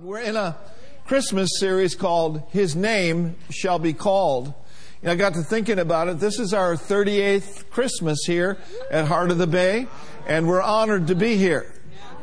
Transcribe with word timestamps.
We're 0.00 0.22
in 0.22 0.34
a 0.34 0.56
Christmas 1.06 1.50
series 1.60 1.94
called 1.94 2.42
His 2.50 2.74
Name 2.74 3.36
Shall 3.50 3.78
Be 3.78 3.92
Called. 3.92 4.52
And 5.02 5.12
I 5.12 5.14
got 5.14 5.34
to 5.34 5.42
thinking 5.42 5.78
about 5.78 6.08
it. 6.08 6.18
This 6.18 6.40
is 6.40 6.52
our 6.52 6.74
38th 6.74 7.70
Christmas 7.70 8.24
here 8.26 8.58
at 8.90 9.06
Heart 9.06 9.30
of 9.30 9.38
the 9.38 9.46
Bay, 9.46 9.86
and 10.26 10.48
we're 10.48 10.62
honored 10.62 11.06
to 11.06 11.14
be 11.14 11.36
here. 11.36 11.72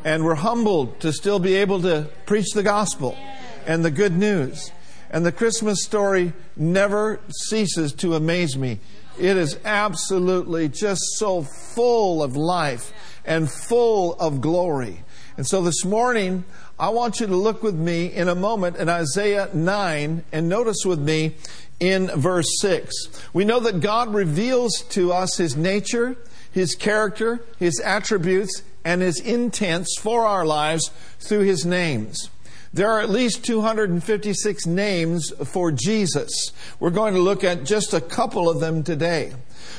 And 0.04 0.26
we're 0.26 0.36
humbled 0.36 1.00
to 1.00 1.14
still 1.14 1.40
be 1.40 1.56
able 1.56 1.82
to 1.84 2.10
preach 2.26 2.52
the 2.54 2.64
gospel 2.64 3.18
and 3.66 3.86
the 3.86 3.92
good 3.92 4.18
news. 4.18 4.70
And 5.10 5.26
the 5.26 5.32
Christmas 5.32 5.82
story 5.82 6.34
never 6.58 7.22
ceases 7.30 7.94
to 7.94 8.16
amaze 8.16 8.58
me. 8.58 8.82
It 9.18 9.38
is 9.38 9.58
absolutely 9.64 10.68
just 10.68 11.02
so 11.16 11.44
full 11.44 12.22
of 12.22 12.36
life 12.36 12.92
and 13.24 13.50
full 13.50 14.16
of 14.16 14.42
glory. 14.42 15.06
And 15.38 15.48
so 15.48 15.62
this 15.62 15.86
morning, 15.86 16.44
I 16.82 16.90
want 16.90 17.20
you 17.20 17.28
to 17.28 17.36
look 17.36 17.62
with 17.62 17.76
me 17.76 18.08
in 18.08 18.28
a 18.28 18.34
moment 18.34 18.78
in 18.78 18.90
Isaiah 18.90 19.52
9 19.54 20.24
and 20.32 20.50
notice 20.50 20.84
with 20.84 20.98
me 20.98 21.36
in 21.80 22.08
verse 22.08 22.60
6. 22.60 22.92
We 23.34 23.46
know 23.46 23.60
that 23.60 23.82
God 23.82 24.12
reveals 24.12 24.82
to 24.90 25.14
us 25.14 25.38
His 25.38 25.56
nature, 25.56 26.18
His 26.52 26.74
character, 26.74 27.42
His 27.60 27.80
attributes, 27.82 28.64
and 28.84 29.04
His 29.04 29.20
intents 29.20 29.96
for 30.00 30.26
our 30.26 30.44
lives 30.44 30.90
through 31.20 31.42
His 31.42 31.68
names. 31.68 32.32
There 32.74 32.90
are 32.90 33.00
at 33.00 33.12
least 33.12 33.46
256 33.46 34.66
names 34.66 35.32
for 35.46 35.72
Jesus. 35.72 36.32
We're 36.80 36.90
going 36.90 37.14
to 37.14 37.20
look 37.20 37.44
at 37.44 37.64
just 37.64 37.94
a 37.94 38.02
couple 38.02 38.50
of 38.50 38.60
them 38.60 38.82
today. 38.82 39.34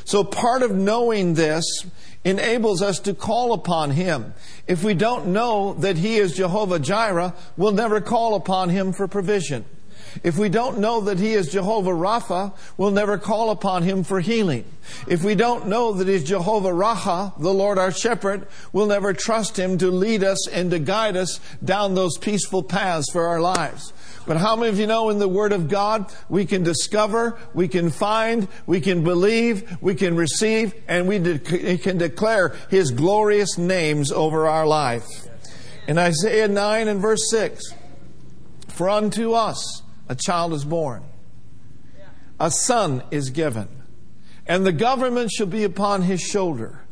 So 0.04 0.22
part 0.22 0.62
of 0.62 0.70
knowing 0.70 1.34
this 1.34 1.64
enables 2.24 2.82
us 2.82 2.98
to 3.00 3.14
call 3.14 3.52
upon 3.52 3.90
Him. 3.90 4.34
If 4.66 4.84
we 4.84 4.94
don't 4.94 5.28
know 5.28 5.74
that 5.74 5.98
He 5.98 6.16
is 6.16 6.36
Jehovah 6.36 6.78
Jireh, 6.78 7.34
we'll 7.56 7.72
never 7.72 8.00
call 8.00 8.34
upon 8.34 8.68
Him 8.68 8.92
for 8.92 9.08
provision. 9.08 9.64
If 10.22 10.36
we 10.36 10.48
don't 10.48 10.78
know 10.78 11.00
that 11.00 11.18
He 11.18 11.32
is 11.32 11.50
Jehovah 11.50 11.90
Rapha, 11.90 12.52
we'll 12.76 12.90
never 12.90 13.18
call 13.18 13.50
upon 13.50 13.82
Him 13.82 14.04
for 14.04 14.20
healing. 14.20 14.64
If 15.08 15.24
we 15.24 15.34
don't 15.34 15.68
know 15.68 15.92
that 15.92 16.06
He's 16.06 16.24
Jehovah 16.24 16.70
Raha, 16.70 17.38
the 17.38 17.52
Lord 17.52 17.78
our 17.78 17.92
shepherd, 17.92 18.46
we'll 18.72 18.86
never 18.86 19.12
trust 19.12 19.58
Him 19.58 19.78
to 19.78 19.90
lead 19.90 20.22
us 20.22 20.48
and 20.48 20.70
to 20.70 20.78
guide 20.78 21.16
us 21.16 21.40
down 21.64 21.94
those 21.94 22.18
peaceful 22.18 22.62
paths 22.62 23.10
for 23.10 23.26
our 23.26 23.40
lives. 23.40 23.92
But 24.26 24.36
how 24.36 24.54
many 24.54 24.68
of 24.68 24.78
you 24.78 24.86
know 24.86 25.10
in 25.10 25.18
the 25.18 25.28
Word 25.28 25.52
of 25.52 25.68
God 25.68 26.12
we 26.28 26.46
can 26.46 26.62
discover, 26.62 27.38
we 27.54 27.66
can 27.66 27.90
find, 27.90 28.46
we 28.66 28.80
can 28.80 29.02
believe, 29.02 29.78
we 29.80 29.94
can 29.94 30.14
receive, 30.14 30.74
and 30.86 31.08
we 31.08 31.18
de- 31.18 31.78
can 31.78 31.98
declare 31.98 32.54
His 32.70 32.92
glorious 32.92 33.58
names 33.58 34.12
over 34.12 34.46
our 34.46 34.66
life? 34.66 35.06
In 35.88 35.98
Isaiah 35.98 36.46
9 36.46 36.88
and 36.88 37.00
verse 37.00 37.28
6, 37.30 37.74
For 38.68 38.88
unto 38.88 39.32
us 39.32 39.82
a 40.08 40.14
child 40.14 40.52
is 40.52 40.64
born, 40.64 41.02
a 42.38 42.50
son 42.50 43.02
is 43.10 43.30
given, 43.30 43.68
and 44.46 44.64
the 44.64 44.72
government 44.72 45.32
shall 45.32 45.46
be 45.46 45.64
upon 45.64 46.02
his 46.02 46.20
shoulder, 46.20 46.82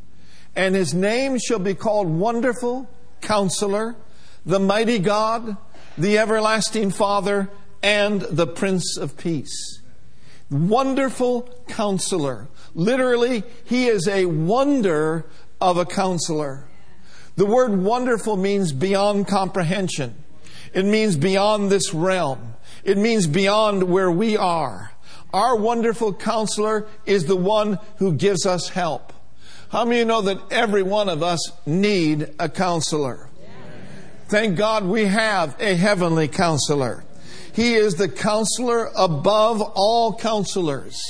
and 0.57 0.75
his 0.75 0.93
name 0.93 1.39
shall 1.39 1.59
be 1.61 1.75
called 1.75 2.09
Wonderful, 2.09 2.89
Counselor, 3.21 3.95
the 4.45 4.59
Mighty 4.59 4.99
God, 4.99 5.57
the 6.01 6.17
everlasting 6.17 6.91
Father, 6.91 7.51
and 7.83 8.23
the 8.23 8.47
Prince 8.47 8.97
of 8.97 9.17
Peace. 9.17 9.81
Wonderful 10.51 11.43
counselor. 11.69 12.49
Literally, 12.75 13.43
he 13.65 13.87
is 13.87 14.09
a 14.09 14.25
wonder 14.27 15.27
of 15.61 15.77
a 15.77 15.85
counselor. 15.85 16.67
The 17.37 17.47
word 17.47 17.83
wonderful 17.83 18.37
means 18.37 18.73
beyond 18.73 19.29
comprehension. 19.29 20.15
It 20.73 20.85
means 20.85 21.17
beyond 21.17 21.71
this 21.71 21.93
realm. 21.93 22.55
It 22.83 22.97
means 22.97 23.27
beyond 23.27 23.85
where 23.85 24.11
we 24.11 24.37
are. 24.37 24.93
Our 25.33 25.57
wonderful 25.57 26.15
counselor 26.15 26.89
is 27.05 27.27
the 27.27 27.37
one 27.37 27.79
who 27.97 28.15
gives 28.15 28.47
us 28.47 28.71
help. 28.71 29.13
How 29.71 29.85
many 29.85 30.01
of 30.01 30.01
you 30.01 30.05
know 30.07 30.23
that 30.23 30.51
every 30.51 30.83
one 30.83 31.09
of 31.09 31.23
us 31.23 31.53
need 31.67 32.35
a 32.39 32.49
counselor? 32.49 33.30
Thank 34.31 34.57
God 34.57 34.85
we 34.85 35.07
have 35.07 35.57
a 35.59 35.75
heavenly 35.75 36.29
counselor. 36.29 37.03
He 37.53 37.75
is 37.75 37.97
the 37.97 38.09
counselor 38.09 38.89
above 38.97 39.61
all 39.61 40.17
counselors. 40.17 41.03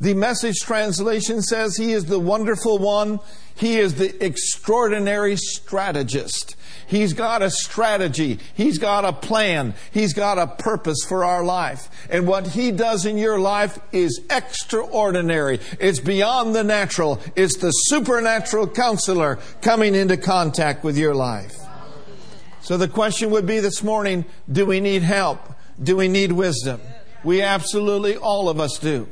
The 0.00 0.14
message 0.14 0.60
translation 0.60 1.42
says 1.42 1.76
he 1.76 1.90
is 1.92 2.04
the 2.04 2.20
wonderful 2.20 2.78
one. 2.78 3.18
He 3.56 3.80
is 3.80 3.96
the 3.96 4.24
extraordinary 4.24 5.34
strategist. 5.34 6.54
He's 6.86 7.14
got 7.14 7.42
a 7.42 7.50
strategy. 7.50 8.38
He's 8.54 8.78
got 8.78 9.04
a 9.04 9.12
plan. 9.12 9.74
He's 9.90 10.12
got 10.14 10.38
a 10.38 10.46
purpose 10.46 11.04
for 11.04 11.24
our 11.24 11.42
life. 11.42 11.90
And 12.10 12.28
what 12.28 12.46
He 12.46 12.70
does 12.70 13.06
in 13.06 13.18
your 13.18 13.40
life 13.40 13.80
is 13.90 14.20
extraordinary. 14.30 15.58
It's 15.80 15.98
beyond 15.98 16.54
the 16.54 16.62
natural. 16.62 17.20
It's 17.34 17.56
the 17.56 17.72
supernatural 17.72 18.68
counselor 18.68 19.40
coming 19.62 19.96
into 19.96 20.16
contact 20.16 20.84
with 20.84 20.96
your 20.96 21.16
life. 21.16 21.56
So 22.62 22.76
the 22.76 22.86
question 22.86 23.30
would 23.30 23.44
be 23.44 23.58
this 23.58 23.82
morning, 23.82 24.24
do 24.50 24.64
we 24.64 24.78
need 24.78 25.02
help? 25.02 25.40
Do 25.82 25.96
we 25.96 26.06
need 26.06 26.30
wisdom? 26.30 26.80
We 27.24 27.42
absolutely, 27.42 28.16
all 28.16 28.48
of 28.48 28.60
us 28.60 28.78
do. 28.78 29.08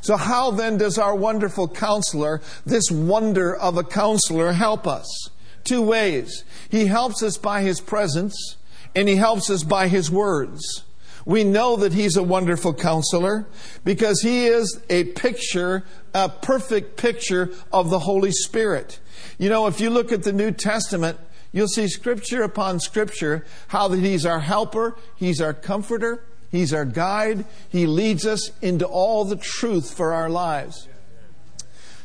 So 0.00 0.16
how 0.16 0.52
then 0.52 0.78
does 0.78 0.96
our 0.96 1.14
wonderful 1.14 1.68
counselor, 1.68 2.40
this 2.64 2.90
wonder 2.90 3.54
of 3.54 3.76
a 3.76 3.84
counselor, 3.84 4.52
help 4.52 4.86
us? 4.86 5.28
Two 5.64 5.82
ways. 5.82 6.44
He 6.70 6.86
helps 6.86 7.22
us 7.22 7.36
by 7.36 7.60
his 7.60 7.78
presence 7.78 8.56
and 8.96 9.06
he 9.06 9.16
helps 9.16 9.50
us 9.50 9.64
by 9.64 9.88
his 9.88 10.10
words. 10.10 10.84
We 11.26 11.44
know 11.44 11.76
that 11.76 11.92
he's 11.92 12.16
a 12.16 12.22
wonderful 12.22 12.72
counselor 12.72 13.46
because 13.84 14.22
he 14.22 14.46
is 14.46 14.80
a 14.88 15.04
picture, 15.04 15.84
a 16.14 16.30
perfect 16.30 16.96
picture 16.96 17.52
of 17.70 17.90
the 17.90 17.98
Holy 17.98 18.32
Spirit. 18.32 18.98
You 19.36 19.50
know, 19.50 19.66
if 19.66 19.78
you 19.78 19.90
look 19.90 20.10
at 20.10 20.22
the 20.22 20.32
New 20.32 20.52
Testament, 20.52 21.18
You'll 21.52 21.68
see 21.68 21.88
scripture 21.88 22.42
upon 22.42 22.80
scripture 22.80 23.46
how 23.68 23.88
that 23.88 24.00
He's 24.00 24.26
our 24.26 24.40
helper, 24.40 24.96
He's 25.16 25.40
our 25.40 25.54
comforter, 25.54 26.24
He's 26.50 26.72
our 26.72 26.84
guide, 26.84 27.44
He 27.68 27.86
leads 27.86 28.26
us 28.26 28.50
into 28.60 28.86
all 28.86 29.24
the 29.24 29.36
truth 29.36 29.92
for 29.92 30.12
our 30.12 30.28
lives. 30.28 30.88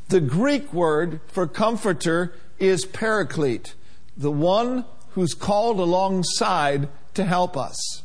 The 0.09 0.21
Greek 0.21 0.73
word 0.73 1.21
for 1.27 1.47
comforter 1.47 2.33
is 2.59 2.85
paraclete, 2.85 3.73
the 4.15 4.31
one 4.31 4.85
who's 5.11 5.33
called 5.33 5.79
alongside 5.79 6.89
to 7.13 7.23
help 7.23 7.57
us. 7.57 8.03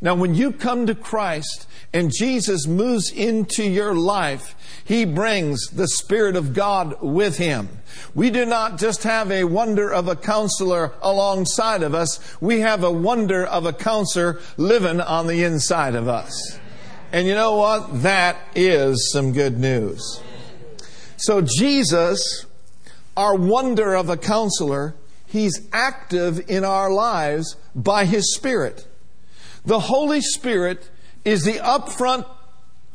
Now, 0.00 0.14
when 0.14 0.34
you 0.34 0.52
come 0.52 0.86
to 0.86 0.94
Christ 0.94 1.66
and 1.92 2.12
Jesus 2.12 2.66
moves 2.66 3.10
into 3.10 3.64
your 3.64 3.94
life, 3.94 4.54
He 4.84 5.04
brings 5.06 5.68
the 5.68 5.88
Spirit 5.88 6.36
of 6.36 6.52
God 6.52 7.00
with 7.00 7.38
Him. 7.38 7.68
We 8.14 8.28
do 8.30 8.44
not 8.44 8.78
just 8.78 9.04
have 9.04 9.30
a 9.30 9.44
wonder 9.44 9.90
of 9.90 10.06
a 10.06 10.16
counselor 10.16 10.92
alongside 11.00 11.82
of 11.82 11.94
us, 11.94 12.36
we 12.40 12.60
have 12.60 12.84
a 12.84 12.90
wonder 12.90 13.44
of 13.44 13.64
a 13.64 13.72
counselor 13.72 14.40
living 14.58 15.00
on 15.00 15.26
the 15.26 15.42
inside 15.44 15.94
of 15.94 16.08
us. 16.08 16.58
And 17.12 17.26
you 17.26 17.34
know 17.34 17.56
what? 17.56 18.02
That 18.02 18.36
is 18.54 19.10
some 19.12 19.32
good 19.32 19.58
news. 19.58 20.20
So, 21.16 21.40
Jesus, 21.40 22.44
our 23.16 23.34
wonder 23.34 23.94
of 23.94 24.10
a 24.10 24.18
counselor, 24.18 24.94
He's 25.26 25.66
active 25.72 26.50
in 26.50 26.64
our 26.64 26.90
lives 26.90 27.56
by 27.74 28.04
His 28.04 28.34
Spirit. 28.34 28.86
The 29.66 29.80
Holy 29.80 30.20
Spirit 30.20 30.90
is 31.24 31.44
the 31.44 31.54
upfront, 31.54 32.24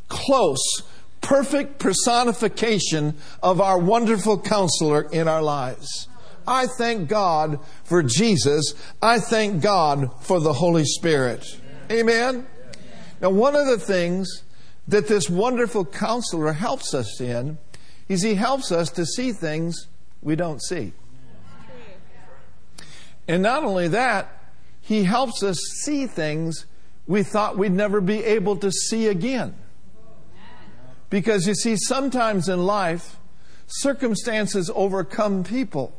close, 0.07 0.83
perfect 1.19 1.79
personification 1.79 3.15
of 3.43 3.59
our 3.59 3.77
wonderful 3.77 4.39
counselor 4.39 5.01
in 5.11 5.27
our 5.27 5.41
lives. 5.41 6.07
I 6.47 6.67
thank 6.67 7.09
God 7.09 7.59
for 7.83 8.01
Jesus. 8.01 8.73
I 9.01 9.19
thank 9.19 9.61
God 9.61 10.11
for 10.21 10.39
the 10.39 10.53
Holy 10.53 10.85
Spirit. 10.85 11.45
Amen. 11.91 12.47
Now, 13.21 13.29
one 13.29 13.55
of 13.55 13.67
the 13.67 13.77
things 13.77 14.43
that 14.87 15.07
this 15.07 15.29
wonderful 15.29 15.85
counselor 15.85 16.53
helps 16.53 16.93
us 16.93 17.19
in 17.21 17.57
is 18.07 18.21
he 18.21 18.35
helps 18.35 18.71
us 18.71 18.89
to 18.91 19.05
see 19.05 19.31
things 19.33 19.87
we 20.21 20.35
don't 20.35 20.61
see. 20.61 20.93
And 23.27 23.43
not 23.43 23.63
only 23.63 23.87
that, 23.89 24.40
he 24.91 25.05
helps 25.05 25.41
us 25.41 25.57
see 25.83 26.05
things 26.05 26.65
we 27.07 27.23
thought 27.23 27.57
we'd 27.57 27.71
never 27.71 28.01
be 28.01 28.25
able 28.25 28.57
to 28.57 28.69
see 28.69 29.07
again. 29.07 29.55
Because 31.09 31.47
you 31.47 31.55
see, 31.55 31.77
sometimes 31.77 32.49
in 32.49 32.65
life, 32.65 33.15
circumstances 33.67 34.69
overcome 34.75 35.45
people. 35.45 35.97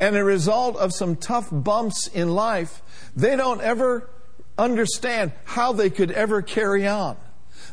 And 0.00 0.16
a 0.16 0.24
result 0.24 0.76
of 0.78 0.92
some 0.92 1.14
tough 1.14 1.48
bumps 1.52 2.08
in 2.08 2.28
life, 2.28 2.82
they 3.14 3.36
don't 3.36 3.60
ever 3.60 4.10
understand 4.58 5.30
how 5.44 5.72
they 5.72 5.88
could 5.88 6.10
ever 6.10 6.42
carry 6.42 6.88
on. 6.88 7.16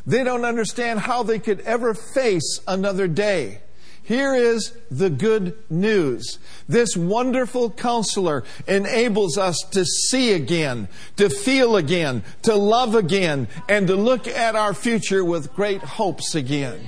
They 0.06 0.22
don't 0.22 0.44
understand 0.44 1.00
how 1.00 1.24
they 1.24 1.40
could 1.40 1.58
ever 1.62 1.92
face 1.92 2.60
another 2.68 3.08
day. 3.08 3.62
Here 4.04 4.34
is 4.34 4.76
the 4.90 5.10
good 5.10 5.56
news. 5.70 6.38
This 6.68 6.96
wonderful 6.96 7.70
counselor 7.70 8.42
enables 8.66 9.38
us 9.38 9.58
to 9.70 9.84
see 9.84 10.32
again, 10.32 10.88
to 11.16 11.30
feel 11.30 11.76
again, 11.76 12.24
to 12.42 12.56
love 12.56 12.96
again, 12.96 13.46
and 13.68 13.86
to 13.86 13.94
look 13.94 14.26
at 14.26 14.56
our 14.56 14.74
future 14.74 15.24
with 15.24 15.54
great 15.54 15.82
hopes 15.82 16.34
again. 16.34 16.84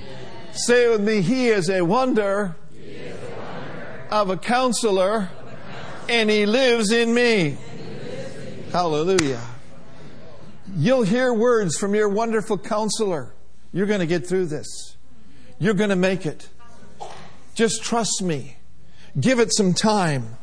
Say 0.53 0.89
with 0.89 1.03
me, 1.03 1.21
He 1.21 1.49
is 1.49 1.71
a 1.71 1.83
wonder, 1.83 2.57
is 2.77 3.13
a 3.13 3.41
wonder. 3.41 4.07
of 4.11 4.31
a 4.31 4.37
counselor, 4.37 5.31
and 6.09 6.29
He 6.29 6.47
lives 6.47 6.91
in 6.91 7.15
me. 7.15 7.57
Hallelujah. 8.73 9.43
You'll 10.77 11.05
hear 11.05 11.33
words 11.33 11.77
from 11.79 11.95
your 11.95 12.09
wonderful 12.09 12.59
counselor. 12.59 13.33
You're 13.73 13.87
going 13.87 14.01
to 14.01 14.07
get 14.07 14.27
through 14.27 14.47
this. 14.47 14.97
You're 15.61 15.75
going 15.75 15.91
to 15.91 15.97
make 15.97 16.27
it. 16.27 16.49
Just 17.55 17.83
trust 17.83 18.23
me. 18.23 18.57
Give 19.19 19.39
it 19.39 19.55
some 19.55 19.75
time. 19.75 20.37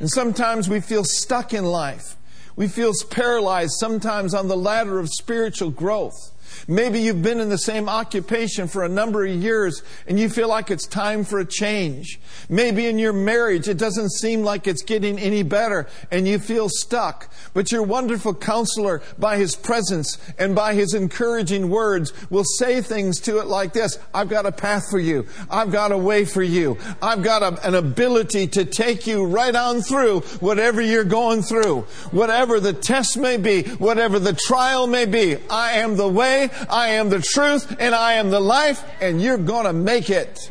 And 0.00 0.10
sometimes 0.10 0.68
we 0.68 0.80
feel 0.80 1.04
stuck 1.04 1.54
in 1.54 1.64
life. 1.64 2.16
We 2.56 2.66
feel 2.68 2.92
paralyzed 3.08 3.74
sometimes 3.78 4.34
on 4.34 4.48
the 4.48 4.56
ladder 4.56 4.98
of 4.98 5.08
spiritual 5.08 5.70
growth. 5.70 6.31
Maybe 6.68 7.00
you've 7.00 7.22
been 7.22 7.40
in 7.40 7.48
the 7.48 7.58
same 7.58 7.88
occupation 7.88 8.68
for 8.68 8.84
a 8.84 8.88
number 8.88 9.24
of 9.24 9.34
years 9.34 9.82
and 10.06 10.18
you 10.18 10.28
feel 10.28 10.48
like 10.48 10.70
it's 10.70 10.86
time 10.86 11.24
for 11.24 11.38
a 11.38 11.44
change. 11.44 12.20
Maybe 12.48 12.86
in 12.86 12.98
your 12.98 13.12
marriage 13.12 13.68
it 13.68 13.78
doesn't 13.78 14.10
seem 14.10 14.42
like 14.42 14.66
it's 14.66 14.82
getting 14.82 15.18
any 15.18 15.42
better 15.42 15.88
and 16.10 16.26
you 16.26 16.38
feel 16.38 16.68
stuck. 16.68 17.32
But 17.54 17.72
your 17.72 17.82
wonderful 17.82 18.34
counselor, 18.34 19.02
by 19.18 19.36
his 19.36 19.54
presence 19.54 20.18
and 20.38 20.54
by 20.54 20.74
his 20.74 20.94
encouraging 20.94 21.70
words, 21.70 22.12
will 22.30 22.44
say 22.44 22.80
things 22.80 23.20
to 23.20 23.38
it 23.38 23.46
like 23.46 23.72
this 23.72 23.98
I've 24.14 24.28
got 24.28 24.46
a 24.46 24.52
path 24.52 24.84
for 24.90 24.98
you. 24.98 25.26
I've 25.50 25.70
got 25.70 25.92
a 25.92 25.98
way 25.98 26.24
for 26.24 26.42
you. 26.42 26.78
I've 27.00 27.22
got 27.22 27.42
a, 27.42 27.66
an 27.66 27.74
ability 27.74 28.48
to 28.48 28.64
take 28.64 29.06
you 29.06 29.24
right 29.24 29.54
on 29.54 29.82
through 29.82 30.20
whatever 30.40 30.80
you're 30.80 31.04
going 31.04 31.42
through. 31.42 31.82
Whatever 32.10 32.60
the 32.60 32.72
test 32.72 33.16
may 33.16 33.36
be, 33.36 33.62
whatever 33.62 34.18
the 34.18 34.32
trial 34.32 34.86
may 34.86 35.06
be, 35.06 35.36
I 35.50 35.78
am 35.78 35.96
the 35.96 36.08
way 36.08 36.41
I 36.68 36.88
am 36.90 37.08
the 37.08 37.20
truth, 37.20 37.76
and 37.78 37.94
I 37.94 38.14
am 38.14 38.30
the 38.30 38.40
life, 38.40 38.84
and 39.00 39.20
you're 39.20 39.38
going 39.38 39.66
to 39.66 39.72
make 39.72 40.10
it. 40.10 40.50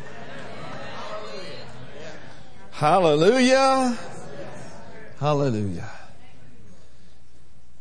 Hallelujah. 2.70 3.98
Hallelujah. 5.18 5.90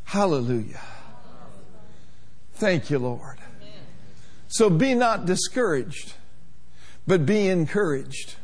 Hallelujah. 0.03 0.81
Thank 2.53 2.89
you, 2.89 2.99
Lord. 2.99 3.39
So 4.47 4.69
be 4.69 4.93
not 4.93 5.25
discouraged, 5.25 6.13
but 7.07 7.25
be 7.25 7.47
encouraged. 7.47 8.35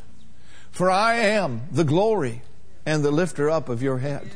For 0.71 0.89
I 0.89 1.15
am 1.15 1.63
the 1.71 1.83
glory 1.83 2.41
and 2.85 3.03
the 3.03 3.11
lifter 3.11 3.49
up 3.49 3.67
of 3.69 3.83
your 3.83 3.97
head. 3.97 4.31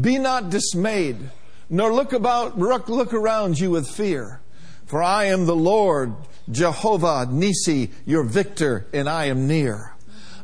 Be 0.00 0.18
not 0.18 0.50
dismayed 0.50 1.30
nor 1.68 1.92
look 1.92 2.12
about, 2.12 2.58
look 2.58 3.14
around 3.14 3.58
you 3.58 3.70
with 3.70 3.88
fear. 3.88 4.40
For 4.86 5.02
I 5.02 5.24
am 5.24 5.46
the 5.46 5.56
Lord, 5.56 6.14
Jehovah 6.50 7.26
Nissi, 7.30 7.90
your 8.04 8.22
victor, 8.22 8.86
and 8.92 9.08
I 9.08 9.26
am 9.26 9.48
near. 9.48 9.94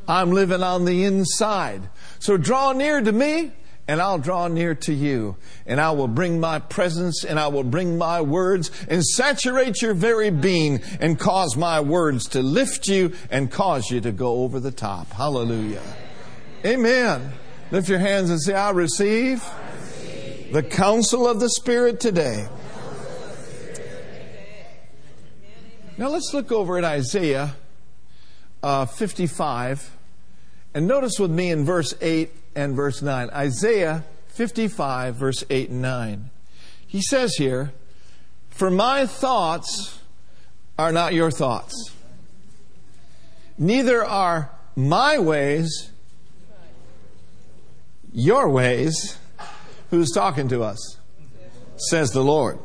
I'm 0.08 0.30
living 0.32 0.62
on 0.62 0.86
the 0.86 1.04
inside. 1.04 1.82
So 2.18 2.36
draw 2.36 2.72
near 2.72 3.00
to 3.00 3.12
me, 3.12 3.52
and 3.86 4.00
I'll 4.00 4.18
draw 4.18 4.48
near 4.48 4.74
to 4.74 4.94
you. 4.94 5.36
And 5.66 5.80
I 5.80 5.90
will 5.90 6.08
bring 6.08 6.40
my 6.40 6.58
presence, 6.58 7.24
and 7.24 7.38
I 7.38 7.48
will 7.48 7.64
bring 7.64 7.98
my 7.98 8.20
words, 8.22 8.70
and 8.88 9.04
saturate 9.04 9.82
your 9.82 9.94
very 9.94 10.30
being, 10.30 10.80
and 11.00 11.18
cause 11.18 11.56
my 11.56 11.80
words 11.80 12.28
to 12.30 12.42
lift 12.42 12.88
you, 12.88 13.12
and 13.30 13.50
cause 13.50 13.90
you 13.90 14.00
to 14.00 14.12
go 14.12 14.42
over 14.42 14.58
the 14.58 14.72
top. 14.72 15.12
Hallelujah. 15.12 15.82
Amen. 16.64 17.32
Lift 17.70 17.88
your 17.88 17.98
hands 17.98 18.30
and 18.30 18.40
say, 18.40 18.54
I 18.54 18.70
receive 18.70 19.44
the 20.50 20.62
counsel 20.62 21.28
of 21.28 21.38
the 21.38 21.48
Spirit 21.48 22.00
today. 22.00 22.48
Now 25.96 26.08
let's 26.08 26.32
look 26.34 26.50
over 26.50 26.78
at 26.78 26.84
Isaiah 26.84 27.54
uh, 28.62 28.86
55 28.86 29.96
and 30.74 30.86
notice 30.86 31.18
with 31.18 31.30
me 31.30 31.50
in 31.50 31.64
verse 31.64 31.94
8 32.00 32.30
and 32.56 32.74
verse 32.74 33.02
9. 33.02 33.30
Isaiah 33.30 34.04
55, 34.28 35.14
verse 35.14 35.44
8 35.50 35.70
and 35.70 35.82
9. 35.82 36.30
He 36.86 37.02
says 37.02 37.34
here, 37.36 37.72
For 38.48 38.70
my 38.70 39.06
thoughts 39.06 40.00
are 40.78 40.92
not 40.92 41.12
your 41.12 41.30
thoughts, 41.30 41.92
neither 43.58 44.04
are 44.04 44.50
my 44.74 45.18
ways 45.18 45.90
your 48.12 48.48
ways 48.48 49.19
who's 49.90 50.10
talking 50.10 50.48
to 50.48 50.62
us, 50.62 50.98
says 51.76 52.12
the 52.12 52.24
Lord. 52.24 52.58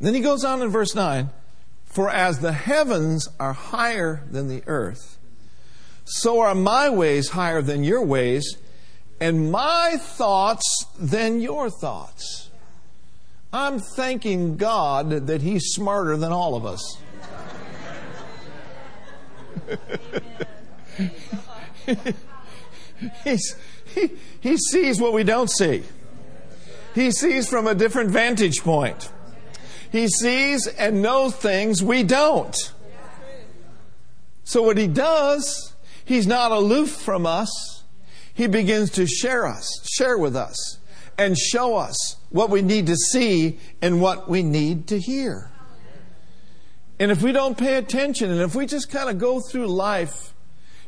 Then 0.00 0.14
he 0.14 0.20
goes 0.20 0.44
on 0.44 0.62
in 0.62 0.68
verse 0.68 0.94
9 0.94 1.30
For 1.86 2.10
as 2.10 2.40
the 2.40 2.52
heavens 2.52 3.28
are 3.40 3.52
higher 3.52 4.22
than 4.30 4.48
the 4.48 4.62
earth, 4.66 5.18
so 6.04 6.40
are 6.40 6.54
my 6.54 6.88
ways 6.88 7.30
higher 7.30 7.62
than 7.62 7.84
your 7.84 8.04
ways, 8.04 8.56
and 9.20 9.50
my 9.50 9.96
thoughts 9.98 10.86
than 10.98 11.40
your 11.40 11.70
thoughts. 11.70 12.50
I'm 13.52 13.78
thanking 13.78 14.56
God 14.56 15.26
that 15.26 15.42
He's 15.42 15.72
smarter 15.72 16.16
than 16.16 16.32
all 16.32 16.54
of 16.54 16.66
us. 16.66 16.98
He, 23.94 24.10
he 24.40 24.56
sees 24.56 25.00
what 25.00 25.12
we 25.12 25.24
don't 25.24 25.50
see. 25.50 25.82
He 26.98 27.12
sees 27.12 27.48
from 27.48 27.68
a 27.68 27.76
different 27.76 28.10
vantage 28.10 28.64
point. 28.64 29.08
He 29.92 30.08
sees 30.08 30.66
and 30.66 31.00
knows 31.00 31.32
things 31.32 31.80
we 31.80 32.02
don't. 32.02 32.56
So 34.42 34.64
what 34.64 34.76
he 34.78 34.88
does, 34.88 35.74
he's 36.04 36.26
not 36.26 36.50
aloof 36.50 36.90
from 36.90 37.24
us. 37.24 37.84
He 38.34 38.48
begins 38.48 38.90
to 38.92 39.06
share 39.06 39.46
us, 39.46 39.68
share 39.88 40.18
with 40.18 40.34
us, 40.34 40.80
and 41.16 41.38
show 41.38 41.76
us 41.76 42.16
what 42.30 42.50
we 42.50 42.62
need 42.62 42.88
to 42.88 42.96
see 42.96 43.60
and 43.80 44.02
what 44.02 44.28
we 44.28 44.42
need 44.42 44.88
to 44.88 44.98
hear. 44.98 45.52
And 46.98 47.12
if 47.12 47.22
we 47.22 47.30
don't 47.30 47.56
pay 47.56 47.76
attention 47.76 48.28
and 48.32 48.40
if 48.40 48.56
we 48.56 48.66
just 48.66 48.90
kind 48.90 49.08
of 49.08 49.18
go 49.18 49.38
through 49.38 49.68
life 49.68 50.34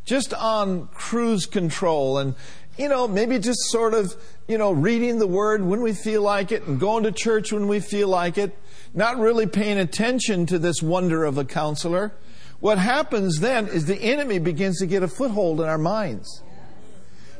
just 0.04 0.34
on 0.34 0.88
cruise 0.88 1.46
control 1.46 2.18
and 2.18 2.34
you 2.80 2.88
know, 2.88 3.06
maybe 3.06 3.38
just 3.38 3.60
sort 3.70 3.92
of, 3.92 4.14
you 4.48 4.56
know, 4.56 4.72
reading 4.72 5.18
the 5.18 5.26
word 5.26 5.62
when 5.62 5.82
we 5.82 5.92
feel 5.92 6.22
like 6.22 6.50
it 6.50 6.66
and 6.66 6.80
going 6.80 7.04
to 7.04 7.12
church 7.12 7.52
when 7.52 7.68
we 7.68 7.78
feel 7.78 8.08
like 8.08 8.38
it, 8.38 8.56
not 8.94 9.18
really 9.18 9.46
paying 9.46 9.78
attention 9.78 10.46
to 10.46 10.58
this 10.58 10.82
wonder 10.82 11.24
of 11.24 11.36
a 11.36 11.44
counselor. 11.44 12.12
What 12.60 12.78
happens 12.78 13.40
then 13.40 13.68
is 13.68 13.84
the 13.84 14.00
enemy 14.00 14.38
begins 14.38 14.78
to 14.78 14.86
get 14.86 15.02
a 15.02 15.08
foothold 15.08 15.60
in 15.60 15.66
our 15.66 15.78
minds. 15.78 16.42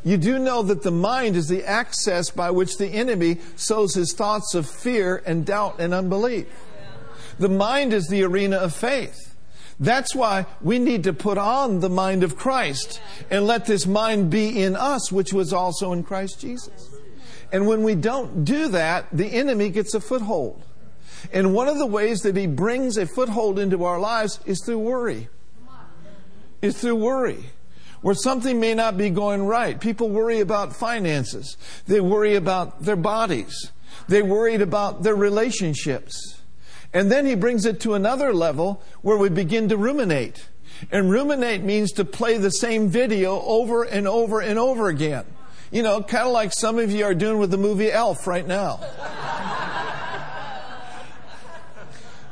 You 0.04 0.18
do 0.18 0.38
know 0.38 0.62
that 0.62 0.82
the 0.82 0.90
mind 0.90 1.36
is 1.36 1.48
the 1.48 1.64
access 1.64 2.30
by 2.30 2.50
which 2.50 2.76
the 2.76 2.88
enemy 2.88 3.38
sows 3.56 3.94
his 3.94 4.12
thoughts 4.12 4.54
of 4.54 4.68
fear 4.68 5.22
and 5.26 5.44
doubt 5.44 5.76
and 5.78 5.92
unbelief. 5.92 6.46
The 7.38 7.48
mind 7.48 7.92
is 7.92 8.08
the 8.08 8.22
arena 8.24 8.56
of 8.56 8.74
faith. 8.74 9.34
That's 9.80 10.14
why 10.14 10.44
we 10.60 10.78
need 10.78 11.04
to 11.04 11.14
put 11.14 11.38
on 11.38 11.80
the 11.80 11.88
mind 11.88 12.22
of 12.22 12.36
Christ 12.36 13.00
and 13.30 13.46
let 13.46 13.64
this 13.64 13.86
mind 13.86 14.30
be 14.30 14.62
in 14.62 14.76
us, 14.76 15.10
which 15.10 15.32
was 15.32 15.54
also 15.54 15.92
in 15.92 16.02
Christ 16.02 16.38
Jesus. 16.38 16.90
And 17.50 17.66
when 17.66 17.82
we 17.82 17.94
don't 17.94 18.44
do 18.44 18.68
that, 18.68 19.06
the 19.10 19.26
enemy 19.26 19.70
gets 19.70 19.94
a 19.94 20.00
foothold. 20.00 20.62
And 21.32 21.54
one 21.54 21.66
of 21.66 21.78
the 21.78 21.86
ways 21.86 22.20
that 22.20 22.36
he 22.36 22.46
brings 22.46 22.98
a 22.98 23.06
foothold 23.06 23.58
into 23.58 23.84
our 23.84 23.98
lives 23.98 24.38
is 24.44 24.62
through 24.62 24.78
worry. 24.78 25.28
Is 26.60 26.78
through 26.78 26.96
worry. 26.96 27.46
Where 28.02 28.14
something 28.14 28.60
may 28.60 28.74
not 28.74 28.98
be 28.98 29.08
going 29.08 29.46
right. 29.46 29.80
People 29.80 30.10
worry 30.10 30.40
about 30.40 30.76
finances. 30.76 31.56
They 31.86 32.00
worry 32.00 32.34
about 32.34 32.82
their 32.82 32.96
bodies. 32.96 33.72
They 34.08 34.22
worried 34.22 34.60
about 34.60 35.02
their 35.02 35.14
relationships. 35.14 36.39
And 36.92 37.10
then 37.10 37.26
he 37.26 37.34
brings 37.34 37.66
it 37.66 37.80
to 37.80 37.94
another 37.94 38.34
level 38.34 38.82
where 39.02 39.16
we 39.16 39.28
begin 39.28 39.68
to 39.68 39.76
ruminate. 39.76 40.48
And 40.90 41.10
ruminate 41.10 41.62
means 41.62 41.92
to 41.92 42.04
play 42.04 42.36
the 42.38 42.50
same 42.50 42.88
video 42.88 43.40
over 43.42 43.84
and 43.84 44.08
over 44.08 44.40
and 44.40 44.58
over 44.58 44.88
again. 44.88 45.24
You 45.70 45.82
know, 45.82 46.02
kind 46.02 46.26
of 46.26 46.32
like 46.32 46.52
some 46.52 46.78
of 46.78 46.90
you 46.90 47.04
are 47.04 47.14
doing 47.14 47.38
with 47.38 47.50
the 47.50 47.58
movie 47.58 47.92
Elf 47.92 48.26
right 48.26 48.46
now. 48.46 48.80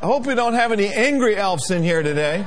I 0.00 0.06
hope 0.06 0.26
we 0.26 0.34
don't 0.36 0.54
have 0.54 0.70
any 0.70 0.86
angry 0.86 1.36
elves 1.36 1.72
in 1.72 1.82
here 1.82 2.04
today. 2.04 2.46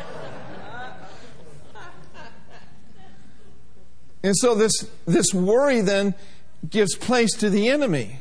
And 4.23 4.37
so 4.37 4.55
this, 4.55 4.87
this 5.05 5.33
worry 5.33 5.81
then 5.81 6.15
gives 6.69 6.95
place 6.95 7.33
to 7.37 7.49
the 7.49 7.67
enemy. 7.69 8.19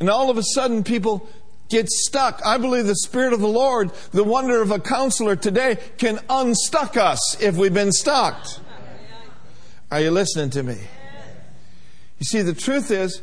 And 0.00 0.10
all 0.10 0.30
of 0.30 0.36
a 0.36 0.42
sudden 0.42 0.84
people 0.84 1.28
get 1.68 1.88
stuck. 1.88 2.40
I 2.44 2.58
believe 2.58 2.86
the 2.86 2.96
Spirit 2.96 3.32
of 3.32 3.40
the 3.40 3.48
Lord, 3.48 3.92
the 4.12 4.24
wonder 4.24 4.62
of 4.62 4.70
a 4.70 4.78
counselor 4.78 5.36
today, 5.36 5.78
can 5.98 6.20
unstuck 6.28 6.96
us 6.96 7.40
if 7.40 7.56
we've 7.56 7.74
been 7.74 7.92
stuck. 7.92 8.46
Are 9.90 10.00
you 10.00 10.10
listening 10.10 10.50
to 10.50 10.62
me? 10.62 10.76
You 12.18 12.24
see, 12.24 12.42
the 12.42 12.54
truth 12.54 12.90
is, 12.90 13.22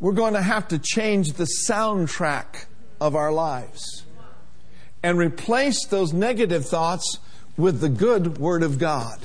we're 0.00 0.12
going 0.12 0.34
to 0.34 0.42
have 0.42 0.68
to 0.68 0.78
change 0.78 1.34
the 1.34 1.48
soundtrack 1.68 2.66
of 3.00 3.14
our 3.14 3.32
lives 3.32 4.04
and 5.02 5.18
replace 5.18 5.86
those 5.86 6.12
negative 6.12 6.66
thoughts 6.66 7.18
with 7.56 7.80
the 7.80 7.88
good 7.88 8.38
Word 8.38 8.62
of 8.62 8.78
God. 8.78 9.20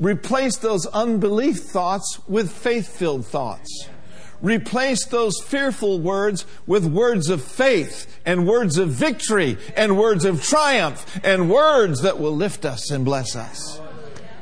Replace 0.00 0.56
those 0.56 0.86
unbelief 0.86 1.58
thoughts 1.58 2.20
with 2.26 2.50
faith 2.50 2.88
filled 2.88 3.26
thoughts. 3.26 3.88
Replace 4.44 5.06
those 5.06 5.40
fearful 5.42 5.98
words 6.00 6.44
with 6.66 6.84
words 6.84 7.30
of 7.30 7.42
faith 7.42 8.20
and 8.26 8.46
words 8.46 8.76
of 8.76 8.90
victory 8.90 9.56
and 9.74 9.96
words 9.96 10.26
of 10.26 10.42
triumph 10.42 11.18
and 11.24 11.50
words 11.50 12.02
that 12.02 12.20
will 12.20 12.36
lift 12.36 12.66
us 12.66 12.90
and 12.90 13.06
bless 13.06 13.36
us. 13.36 13.80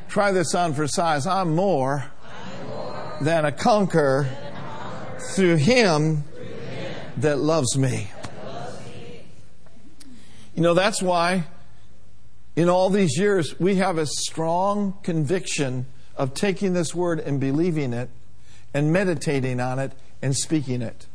Try 0.09 0.32
this 0.32 0.56
on 0.56 0.75
for 0.75 0.88
size. 0.88 1.25
I'm 1.25 1.54
more, 1.54 2.11
than 3.21 3.44
a 3.44 3.52
conqueror 3.52 4.28
through 5.37 5.54
him 5.54 6.25
that 7.18 7.38
loves 7.38 7.78
me. 7.78 8.11
You 10.56 10.62
know, 10.62 10.75
that's 10.75 11.00
why 11.00 11.44
in 12.56 12.68
all 12.68 12.90
these 12.90 13.16
years 13.16 13.59
we 13.61 13.76
have 13.76 13.99
a 13.99 14.06
strong 14.06 14.94
conviction 15.04 15.87
of 16.16 16.35
taking 16.35 16.73
this 16.73 16.92
word 16.92 17.21
and 17.21 17.38
believing 17.38 17.92
it 17.92 18.11
and 18.75 18.93
meditating 18.93 19.61
on 19.61 19.79
it 19.79 19.93
and 20.21 20.37
speaking 20.37 20.83
it. 20.83 21.07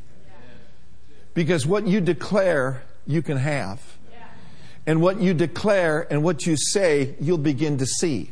Because 1.33 1.65
what 1.65 1.87
you 1.87 2.01
declare, 2.01 2.83
you 3.05 3.21
can 3.21 3.37
have. 3.37 3.97
And 4.85 5.01
what 5.01 5.19
you 5.19 5.33
declare 5.33 6.07
and 6.09 6.23
what 6.23 6.45
you 6.45 6.55
say, 6.55 7.15
you'll 7.19 7.37
begin 7.37 7.77
to 7.79 7.85
see. 7.85 8.31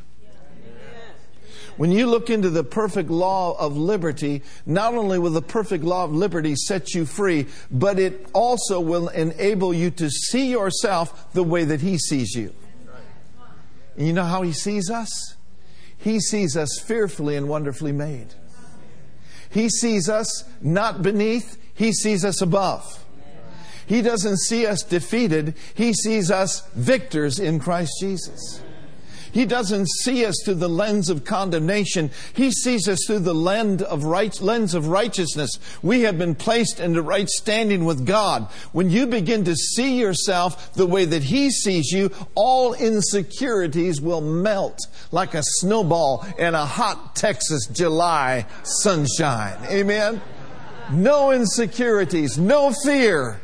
When 1.77 1.91
you 1.91 2.07
look 2.07 2.29
into 2.29 2.49
the 2.49 2.63
perfect 2.63 3.09
law 3.09 3.57
of 3.59 3.75
liberty, 3.75 4.41
not 4.65 4.93
only 4.93 5.19
will 5.19 5.31
the 5.31 5.41
perfect 5.41 5.83
law 5.83 6.05
of 6.05 6.13
liberty 6.13 6.55
set 6.55 6.93
you 6.93 7.05
free, 7.05 7.47
but 7.69 7.99
it 7.99 8.27
also 8.33 8.79
will 8.79 9.09
enable 9.09 9.73
you 9.73 9.91
to 9.91 10.09
see 10.09 10.49
yourself 10.49 11.33
the 11.33 11.43
way 11.43 11.65
that 11.65 11.81
He 11.81 11.97
sees 11.97 12.33
you. 12.33 12.55
And 13.97 14.07
you 14.07 14.13
know 14.13 14.23
how 14.23 14.41
He 14.41 14.53
sees 14.53 14.89
us? 14.89 15.35
He 15.97 16.21
sees 16.21 16.55
us 16.55 16.79
fearfully 16.79 17.35
and 17.35 17.49
wonderfully 17.49 17.91
made. 17.91 18.33
He 19.55 19.69
sees 19.69 20.09
us 20.09 20.43
not 20.61 21.01
beneath, 21.01 21.57
He 21.73 21.93
sees 21.93 22.25
us 22.25 22.41
above. 22.41 23.05
He 23.87 24.01
doesn't 24.01 24.39
see 24.39 24.67
us 24.67 24.83
defeated, 24.83 25.55
He 25.73 25.93
sees 25.93 26.29
us 26.29 26.67
victors 26.71 27.39
in 27.39 27.61
Christ 27.61 27.93
Jesus. 28.01 28.61
He 29.35 29.45
doesn't 29.45 29.89
see 29.89 30.25
us 30.25 30.33
through 30.45 30.55
the 30.55 30.69
lens 30.69 31.09
of 31.09 31.25
condemnation. 31.25 32.09
He 32.33 32.51
sees 32.51 32.87
us 32.87 32.99
through 33.05 33.19
the 33.19 33.35
lens 33.35 33.81
of, 33.81 34.05
right, 34.05 34.33
lens 34.39 34.73
of 34.73 34.87
righteousness. 34.87 35.59
We 35.83 36.03
have 36.03 36.17
been 36.17 36.35
placed 36.35 36.79
in 36.79 36.93
the 36.93 37.01
right 37.01 37.27
standing 37.27 37.83
with 37.83 38.05
God. 38.05 38.47
When 38.71 38.89
you 38.89 39.05
begin 39.05 39.43
to 39.43 39.55
see 39.57 39.99
yourself 39.99 40.71
the 40.75 40.87
way 40.87 41.03
that 41.03 41.23
He 41.23 41.51
sees 41.51 41.91
you, 41.91 42.11
all 42.33 42.75
insecurities 42.75 43.99
will 43.99 44.21
melt 44.21 44.79
like 45.11 45.33
a 45.33 45.43
snowball 45.43 46.25
in 46.39 46.55
a 46.55 46.65
hot 46.65 47.17
Texas 47.17 47.67
July 47.67 48.45
sunshine. 48.63 49.57
Amen? 49.65 50.21
No 50.93 51.31
insecurities, 51.31 52.37
no 52.37 52.71
fear, 52.71 53.41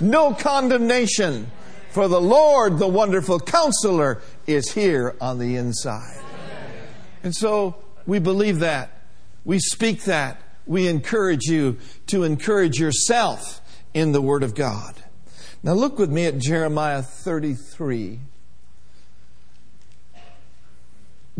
no 0.00 0.32
condemnation. 0.32 1.50
For 1.94 2.08
the 2.08 2.20
Lord, 2.20 2.78
the 2.78 2.88
wonderful 2.88 3.38
counselor, 3.38 4.20
is 4.46 4.72
here 4.72 5.16
on 5.20 5.38
the 5.38 5.56
inside. 5.56 6.20
And 7.22 7.34
so 7.34 7.76
we 8.06 8.18
believe 8.18 8.60
that. 8.60 8.90
We 9.44 9.58
speak 9.58 10.04
that. 10.04 10.40
We 10.66 10.88
encourage 10.88 11.44
you 11.44 11.78
to 12.08 12.22
encourage 12.22 12.78
yourself 12.78 13.60
in 13.92 14.12
the 14.12 14.20
Word 14.20 14.42
of 14.42 14.54
God. 14.54 14.94
Now 15.62 15.72
look 15.72 15.98
with 15.98 16.10
me 16.10 16.26
at 16.26 16.38
Jeremiah 16.38 17.02
33. 17.02 18.20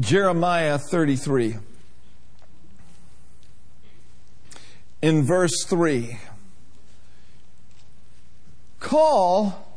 Jeremiah 0.01 0.79
33. 0.79 1.57
In 5.03 5.23
verse 5.23 5.65
3. 5.67 6.19
Call 8.81 9.69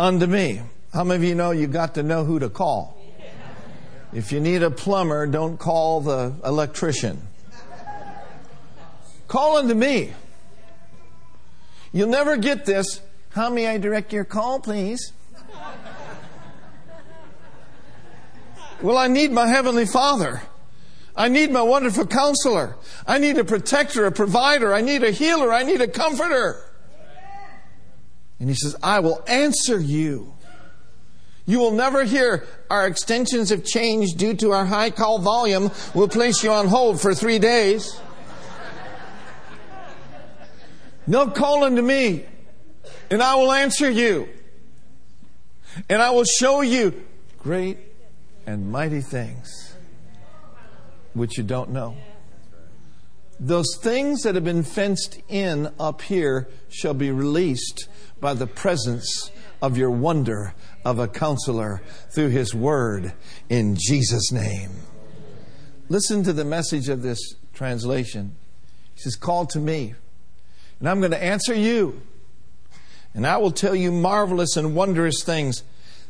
unto 0.00 0.26
me. 0.26 0.62
How 0.92 1.04
many 1.04 1.16
of 1.16 1.28
you 1.28 1.34
know 1.34 1.52
you 1.52 1.68
got 1.68 1.94
to 1.94 2.02
know 2.02 2.24
who 2.24 2.38
to 2.38 2.50
call? 2.50 2.98
If 4.12 4.30
you 4.30 4.40
need 4.40 4.62
a 4.62 4.70
plumber, 4.70 5.26
don't 5.26 5.56
call 5.56 6.02
the 6.02 6.34
electrician. 6.44 7.22
Call 9.26 9.56
unto 9.56 9.74
me. 9.74 10.12
You'll 11.92 12.10
never 12.10 12.36
get 12.36 12.66
this. 12.66 13.00
How 13.30 13.48
may 13.48 13.66
I 13.68 13.78
direct 13.78 14.12
your 14.12 14.24
call, 14.24 14.60
please? 14.60 15.12
Well, 18.82 18.98
I 18.98 19.06
need 19.06 19.32
my 19.32 19.46
Heavenly 19.46 19.86
Father. 19.86 20.42
I 21.16 21.28
need 21.28 21.50
my 21.50 21.62
wonderful 21.62 22.06
counselor. 22.06 22.76
I 23.06 23.18
need 23.18 23.38
a 23.38 23.44
protector, 23.44 24.04
a 24.04 24.12
provider. 24.12 24.74
I 24.74 24.82
need 24.82 25.02
a 25.04 25.10
healer. 25.10 25.52
I 25.52 25.62
need 25.62 25.80
a 25.80 25.88
comforter. 25.88 26.62
And 28.38 28.50
he 28.50 28.54
says, 28.54 28.76
I 28.82 29.00
will 29.00 29.22
answer 29.26 29.80
you. 29.80 30.34
You 31.44 31.58
will 31.58 31.72
never 31.72 32.04
hear 32.04 32.46
our 32.70 32.86
extensions 32.86 33.50
have 33.50 33.64
changed 33.64 34.16
due 34.18 34.34
to 34.34 34.52
our 34.52 34.64
high 34.64 34.90
call 34.90 35.18
volume. 35.18 35.70
We'll 35.94 36.08
place 36.08 36.42
you 36.44 36.50
on 36.50 36.68
hold 36.68 37.00
for 37.00 37.14
three 37.14 37.38
days. 37.38 38.00
No, 41.06 41.26
call 41.26 41.64
unto 41.64 41.82
me, 41.82 42.24
and 43.10 43.20
I 43.20 43.34
will 43.34 43.50
answer 43.50 43.90
you. 43.90 44.28
And 45.88 46.00
I 46.00 46.10
will 46.10 46.24
show 46.24 46.60
you 46.60 47.02
great 47.38 47.78
and 48.46 48.70
mighty 48.70 49.00
things 49.00 49.74
which 51.14 51.36
you 51.36 51.44
don't 51.44 51.70
know. 51.70 51.96
Those 53.40 53.76
things 53.82 54.22
that 54.22 54.36
have 54.36 54.44
been 54.44 54.62
fenced 54.62 55.20
in 55.28 55.72
up 55.80 56.02
here 56.02 56.48
shall 56.68 56.94
be 56.94 57.10
released 57.10 57.88
by 58.20 58.34
the 58.34 58.46
presence 58.46 59.32
of 59.60 59.76
your 59.76 59.90
wonder 59.90 60.54
of 60.84 60.98
a 60.98 61.08
counselor 61.08 61.82
through 62.10 62.28
his 62.28 62.54
word 62.54 63.12
in 63.48 63.76
Jesus' 63.78 64.32
name. 64.32 64.70
Listen 65.88 66.22
to 66.24 66.32
the 66.32 66.44
message 66.44 66.88
of 66.88 67.02
this 67.02 67.34
translation. 67.52 68.34
He 68.94 69.00
says, 69.00 69.16
Call 69.16 69.46
to 69.46 69.58
me, 69.58 69.94
and 70.80 70.88
I'm 70.88 71.00
going 71.00 71.12
to 71.12 71.22
answer 71.22 71.54
you, 71.54 72.00
and 73.14 73.26
I 73.26 73.36
will 73.36 73.50
tell 73.50 73.74
you 73.74 73.92
marvelous 73.92 74.56
and 74.56 74.74
wondrous 74.74 75.22
things, 75.22 75.62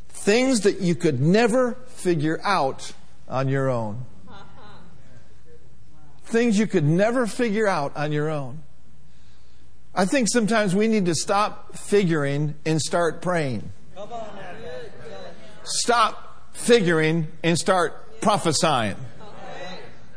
things 0.09 0.61
that 0.61 0.81
you 0.81 0.95
could 0.95 1.21
never 1.21 1.75
figure 1.88 2.41
out 2.45 2.93
on 3.29 3.49
your 3.49 3.69
own. 3.71 4.05
Things 6.25 6.59
you 6.59 6.67
could 6.67 6.85
never 6.85 7.26
figure 7.26 7.67
out 7.67 7.95
on 7.97 8.12
your 8.12 8.31
own. 8.31 8.62
I 9.95 10.07
think 10.07 10.29
sometimes 10.29 10.75
we 10.75 10.88
need 10.88 11.05
to 11.07 11.14
stop 11.14 11.76
figuring 11.76 12.55
and 12.64 12.81
start 12.81 13.21
praying. 13.21 13.71
Stop 15.64 16.52
figuring 16.52 17.28
and 17.42 17.59
start 17.59 18.21
prophesying. 18.21 18.97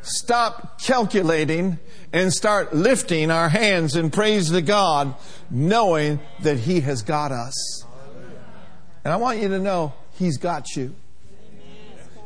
Stop 0.02 0.80
calculating 0.82 1.80
and 2.14 2.32
start 2.32 2.74
lifting 2.74 3.32
our 3.32 3.50
hands 3.50 3.96
and 3.96 4.14
praise 4.14 4.52
to 4.52 4.62
God, 4.62 5.16
knowing 5.50 6.20
that 6.42 6.60
He 6.60 6.82
has 6.82 7.02
got 7.02 7.32
us. 7.32 7.84
And 9.04 9.14
I 9.14 9.18
want 9.18 9.40
you 9.40 9.50
to 9.50 9.60
know 9.60 9.94
He's 10.14 10.38
got 10.38 10.76
you. 10.76 10.96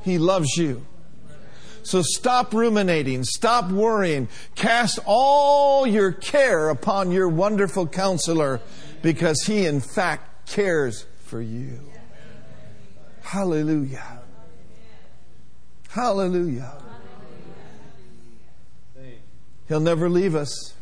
He 0.03 0.17
loves 0.17 0.57
you. 0.57 0.85
So 1.83 2.01
stop 2.03 2.53
ruminating, 2.53 3.23
stop 3.23 3.71
worrying, 3.71 4.27
cast 4.55 4.99
all 5.05 5.88
your 5.88 6.11
care 6.11 6.69
upon 6.69 7.11
your 7.11 7.27
wonderful 7.27 7.88
counselor 7.88 8.61
because 9.01 9.41
he, 9.43 9.65
in 9.65 9.79
fact, 9.79 10.47
cares 10.47 11.05
for 11.25 11.41
you. 11.41 11.89
Hallelujah. 13.29 14.21
Hallelujah. 15.89 16.74
He'll 19.67 19.79
never 19.79 20.09
leave 20.09 20.33
us. 20.33 20.74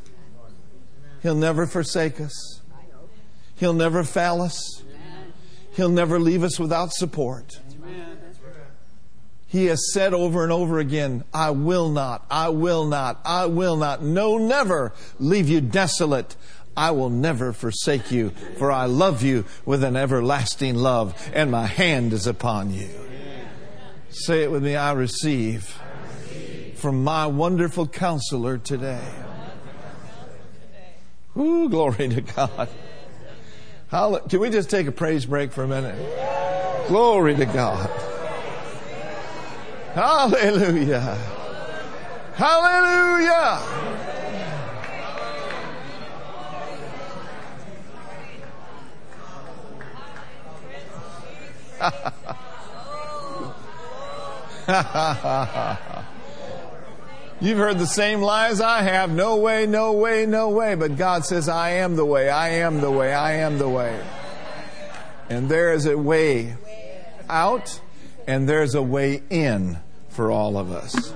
He'll 1.21 1.35
never 1.35 1.67
forsake 1.67 2.21
us. 2.21 2.61
He'll 3.57 3.73
never 3.73 4.05
fail 4.05 4.41
us. 4.41 4.81
He'll 5.73 5.89
never 5.89 6.21
leave 6.21 6.41
us 6.41 6.57
without 6.57 6.93
support. 6.93 7.59
He 9.47 9.65
has 9.65 9.91
said 9.91 10.13
over 10.13 10.43
and 10.43 10.51
over 10.51 10.79
again, 10.79 11.25
I 11.33 11.49
will 11.49 11.89
not, 11.89 12.25
I 12.29 12.47
will 12.49 12.85
not, 12.85 13.19
I 13.25 13.47
will 13.47 13.75
not, 13.75 14.01
no, 14.03 14.37
never 14.37 14.93
leave 15.19 15.49
you 15.49 15.59
desolate. 15.59 16.37
I 16.77 16.91
will 16.91 17.09
never 17.09 17.51
forsake 17.53 18.11
you, 18.11 18.29
for 18.57 18.71
I 18.71 18.85
love 18.85 19.23
you 19.23 19.45
with 19.65 19.83
an 19.83 19.95
everlasting 19.95 20.75
love, 20.75 21.29
and 21.33 21.49
my 21.49 21.65
hand 21.65 22.13
is 22.13 22.27
upon 22.27 22.71
you. 22.71 22.87
Say 24.11 24.43
it 24.43 24.51
with 24.51 24.63
me 24.63 24.75
I 24.75 24.93
receive 24.93 25.81
from 26.75 27.03
my 27.03 27.25
wonderful 27.25 27.87
counselor 27.87 28.59
today. 28.59 29.03
Ooh, 31.35 31.67
glory 31.67 32.09
to 32.09 32.21
God. 32.21 32.69
Can 34.29 34.39
we 34.39 34.51
just 34.51 34.69
take 34.69 34.85
a 34.85 34.91
praise 34.91 35.25
break 35.25 35.51
for 35.51 35.63
a 35.63 35.67
minute? 35.67 35.97
Glory 36.87 37.35
to 37.35 37.45
God. 37.45 37.89
Hallelujah. 39.93 41.17
Hallelujah. 42.35 43.96
You've 57.39 57.59
heard 57.59 57.77
the 57.77 57.85
same 57.85 58.21
lies 58.21 58.59
I 58.59 58.81
have. 58.81 59.11
No 59.11 59.37
way, 59.37 59.67
no 59.67 59.93
way, 59.93 60.25
no 60.25 60.49
way. 60.49 60.75
But 60.75 60.97
God 60.97 61.25
says, 61.25 61.47
I 61.47 61.71
am 61.71 61.95
the 61.95 62.05
way, 62.05 62.29
I 62.29 62.49
am 62.49 62.81
the 62.81 62.89
way, 62.89 63.13
I 63.13 63.33
am 63.33 63.59
the 63.59 63.69
way. 63.69 64.03
And 65.29 65.49
there 65.49 65.73
is 65.73 65.85
a 65.85 65.97
way 65.97 66.55
out 67.29 67.79
and 68.25 68.49
there's 68.49 68.75
a 68.75 68.81
way 68.81 69.21
in 69.29 69.77
for 70.09 70.31
all 70.31 70.57
of 70.57 70.71
us. 70.71 71.13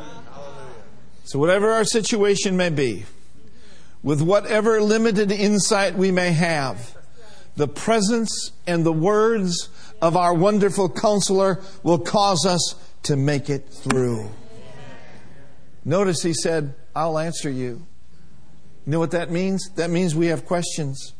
So, 1.24 1.40
whatever 1.40 1.72
our 1.72 1.86
situation 1.86 2.56
may 2.56 2.70
be, 2.70 3.06
with 4.04 4.22
whatever 4.22 4.82
limited 4.82 5.32
insight 5.32 5.96
we 5.96 6.12
may 6.12 6.32
have, 6.32 6.96
the 7.56 7.68
presence 7.68 8.52
and 8.68 8.86
the 8.86 8.94
words 8.94 9.70
of 10.02 10.18
our 10.18 10.34
wonderful 10.34 10.90
counselor 10.90 11.62
will 11.84 12.00
cause 12.00 12.46
us 12.46 12.76
to 13.04 13.16
make 13.16 13.50
it 13.50 13.70
through. 13.70 14.30
Notice 15.86 16.22
he 16.22 16.34
said, 16.34 16.74
I'll 16.96 17.18
answer 17.18 17.50
you. 17.50 17.86
You 18.86 18.92
know 18.94 19.00
what 19.00 19.12
that 19.12 19.32
means? 19.32 19.70
That 19.76 19.90
means 19.90 20.16
we 20.16 20.28
have 20.28 20.46
questions. 20.46 21.14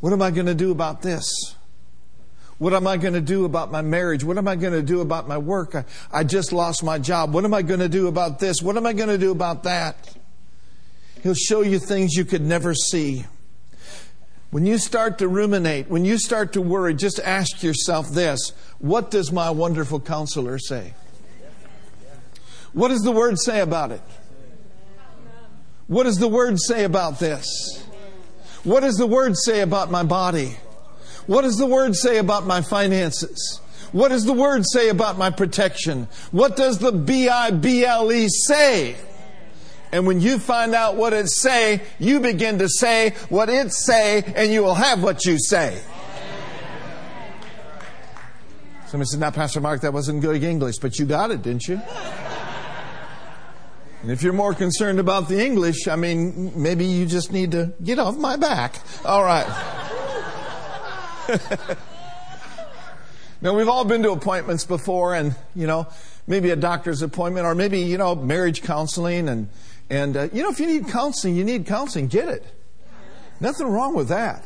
What 0.00 0.12
am 0.12 0.20
I 0.20 0.30
going 0.30 0.46
to 0.46 0.54
do 0.54 0.72
about 0.72 1.02
this? 1.02 1.24
What 2.58 2.74
am 2.74 2.86
I 2.86 2.96
going 2.96 3.14
to 3.14 3.20
do 3.20 3.44
about 3.44 3.72
my 3.72 3.82
marriage? 3.82 4.22
What 4.22 4.38
am 4.38 4.46
I 4.46 4.56
going 4.56 4.72
to 4.72 4.82
do 4.82 5.00
about 5.00 5.26
my 5.26 5.38
work? 5.38 5.74
I, 5.74 5.84
I 6.12 6.24
just 6.24 6.52
lost 6.52 6.84
my 6.84 6.98
job. 6.98 7.32
What 7.34 7.44
am 7.44 7.54
I 7.54 7.62
going 7.62 7.80
to 7.80 7.88
do 7.88 8.06
about 8.08 8.38
this? 8.38 8.62
What 8.62 8.76
am 8.76 8.86
I 8.86 8.92
going 8.92 9.08
to 9.08 9.18
do 9.18 9.32
about 9.32 9.64
that? 9.64 10.14
He'll 11.22 11.34
show 11.34 11.62
you 11.62 11.78
things 11.78 12.14
you 12.14 12.24
could 12.24 12.42
never 12.42 12.74
see. 12.74 13.24
When 14.52 14.66
you 14.66 14.76
start 14.76 15.16
to 15.20 15.28
ruminate, 15.28 15.88
when 15.88 16.04
you 16.04 16.18
start 16.18 16.52
to 16.52 16.60
worry, 16.60 16.92
just 16.92 17.18
ask 17.20 17.62
yourself 17.62 18.10
this 18.10 18.52
What 18.78 19.10
does 19.10 19.32
my 19.32 19.48
wonderful 19.48 19.98
counselor 19.98 20.58
say? 20.58 20.92
What 22.74 22.88
does 22.88 23.00
the 23.00 23.12
Word 23.12 23.38
say 23.38 23.60
about 23.60 23.92
it? 23.92 24.02
What 25.86 26.02
does 26.02 26.18
the 26.18 26.28
Word 26.28 26.60
say 26.60 26.84
about 26.84 27.18
this? 27.18 27.82
What 28.62 28.80
does 28.80 28.98
the 28.98 29.06
Word 29.06 29.38
say 29.38 29.62
about 29.62 29.90
my 29.90 30.02
body? 30.02 30.58
What 31.26 31.42
does 31.42 31.56
the 31.56 31.66
Word 31.66 31.96
say 31.96 32.18
about 32.18 32.46
my 32.46 32.60
finances? 32.60 33.58
What 33.92 34.08
does 34.08 34.26
the 34.26 34.34
Word 34.34 34.64
say 34.66 34.90
about 34.90 35.16
my 35.16 35.30
protection? 35.30 36.08
What 36.30 36.58
does 36.58 36.78
the 36.78 36.92
B 36.92 37.26
I 37.26 37.52
B 37.52 37.86
L 37.86 38.12
E 38.12 38.28
say? 38.28 38.96
And 39.92 40.06
when 40.06 40.22
you 40.22 40.38
find 40.38 40.74
out 40.74 40.96
what 40.96 41.12
it 41.12 41.28
say, 41.28 41.82
you 41.98 42.20
begin 42.20 42.58
to 42.60 42.68
say 42.68 43.10
what 43.28 43.50
it 43.50 43.72
say, 43.72 44.22
and 44.34 44.50
you 44.50 44.62
will 44.62 44.74
have 44.74 45.02
what 45.02 45.26
you 45.26 45.38
say. 45.38 45.78
Somebody 48.86 49.08
said, 49.08 49.20
now, 49.20 49.30
Pastor 49.30 49.60
Mark, 49.60 49.82
that 49.82 49.92
wasn't 49.92 50.22
good 50.22 50.42
English, 50.42 50.78
but 50.78 50.98
you 50.98 51.04
got 51.04 51.30
it, 51.30 51.42
didn't 51.42 51.68
you? 51.68 51.80
And 54.02 54.10
if 54.10 54.22
you're 54.22 54.32
more 54.32 54.54
concerned 54.54 54.98
about 54.98 55.28
the 55.28 55.44
English, 55.44 55.86
I 55.86 55.96
mean, 55.96 56.52
maybe 56.60 56.86
you 56.86 57.06
just 57.06 57.30
need 57.30 57.52
to 57.52 57.72
get 57.82 57.98
off 57.98 58.16
my 58.16 58.36
back. 58.36 58.80
All 59.04 59.22
right. 59.22 59.46
now, 63.40 63.54
we've 63.54 63.68
all 63.68 63.84
been 63.84 64.02
to 64.02 64.10
appointments 64.10 64.64
before, 64.64 65.14
and, 65.14 65.36
you 65.54 65.66
know, 65.66 65.86
maybe 66.26 66.50
a 66.50 66.56
doctor's 66.56 67.02
appointment, 67.02 67.46
or 67.46 67.54
maybe, 67.54 67.80
you 67.80 67.96
know, 67.96 68.14
marriage 68.14 68.62
counseling, 68.62 69.28
and 69.28 69.48
and, 69.92 70.16
uh, 70.16 70.28
you 70.32 70.42
know, 70.42 70.48
if 70.48 70.58
you 70.58 70.66
need 70.66 70.88
counseling, 70.88 71.36
you 71.36 71.44
need 71.44 71.66
counseling, 71.66 72.06
get 72.06 72.26
it. 72.26 72.42
Nothing 73.40 73.66
wrong 73.66 73.92
with 73.94 74.08
that. 74.08 74.42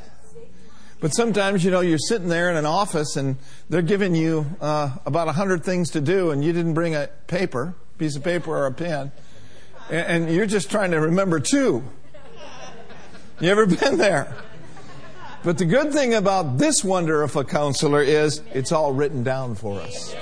But 0.98 1.14
sometimes, 1.14 1.64
you 1.64 1.70
know, 1.70 1.82
you're 1.82 1.98
sitting 1.98 2.26
there 2.26 2.50
in 2.50 2.56
an 2.56 2.66
office 2.66 3.14
and 3.14 3.36
they're 3.70 3.80
giving 3.80 4.16
you 4.16 4.44
uh, 4.60 4.96
about 5.06 5.28
a 5.28 5.32
hundred 5.32 5.62
things 5.62 5.90
to 5.90 6.00
do 6.00 6.32
and 6.32 6.44
you 6.44 6.52
didn't 6.52 6.74
bring 6.74 6.96
a 6.96 7.08
paper, 7.28 7.76
piece 7.96 8.16
of 8.16 8.24
paper 8.24 8.50
or 8.50 8.66
a 8.66 8.72
pen, 8.72 9.12
and, 9.88 10.24
and 10.26 10.34
you're 10.34 10.46
just 10.46 10.68
trying 10.68 10.90
to 10.90 10.96
remember 10.96 11.38
two. 11.38 11.84
You 13.38 13.48
ever 13.48 13.66
been 13.76 13.98
there? 13.98 14.34
But 15.44 15.58
the 15.58 15.64
good 15.64 15.92
thing 15.92 16.14
about 16.14 16.58
this 16.58 16.82
wonder 16.82 17.22
of 17.22 17.36
a 17.36 17.44
counselor 17.44 18.02
is 18.02 18.42
it's 18.52 18.72
all 18.72 18.92
written 18.92 19.22
down 19.22 19.54
for 19.54 19.80
us. 19.80 20.12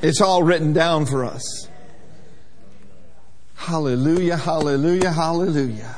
It's 0.00 0.22
all 0.22 0.42
written 0.42 0.72
down 0.72 1.04
for 1.04 1.22
us. 1.22 1.68
Hallelujah, 3.64 4.36
hallelujah, 4.36 5.10
hallelujah. 5.10 5.96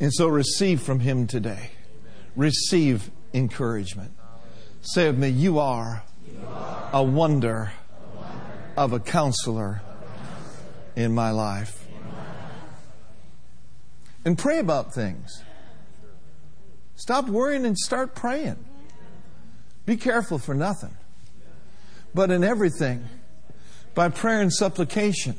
And 0.00 0.10
so 0.10 0.26
receive 0.26 0.80
from 0.80 1.00
Him 1.00 1.26
today. 1.26 1.72
Receive 2.34 3.10
encouragement. 3.34 4.12
Say 4.80 5.08
of 5.08 5.18
me, 5.18 5.28
You 5.28 5.58
are 5.58 6.02
a 6.94 7.02
wonder 7.02 7.72
of 8.74 8.94
a 8.94 9.00
counselor 9.00 9.82
in 10.96 11.14
my 11.14 11.30
life. 11.30 11.86
And 14.24 14.38
pray 14.38 14.60
about 14.60 14.94
things. 14.94 15.42
Stop 16.96 17.28
worrying 17.28 17.66
and 17.66 17.76
start 17.76 18.14
praying. 18.14 18.64
Be 19.84 19.98
careful 19.98 20.38
for 20.38 20.54
nothing. 20.54 20.96
But 22.14 22.30
in 22.30 22.44
everything, 22.44 23.04
by 23.94 24.08
prayer 24.08 24.40
and 24.40 24.50
supplication, 24.50 25.36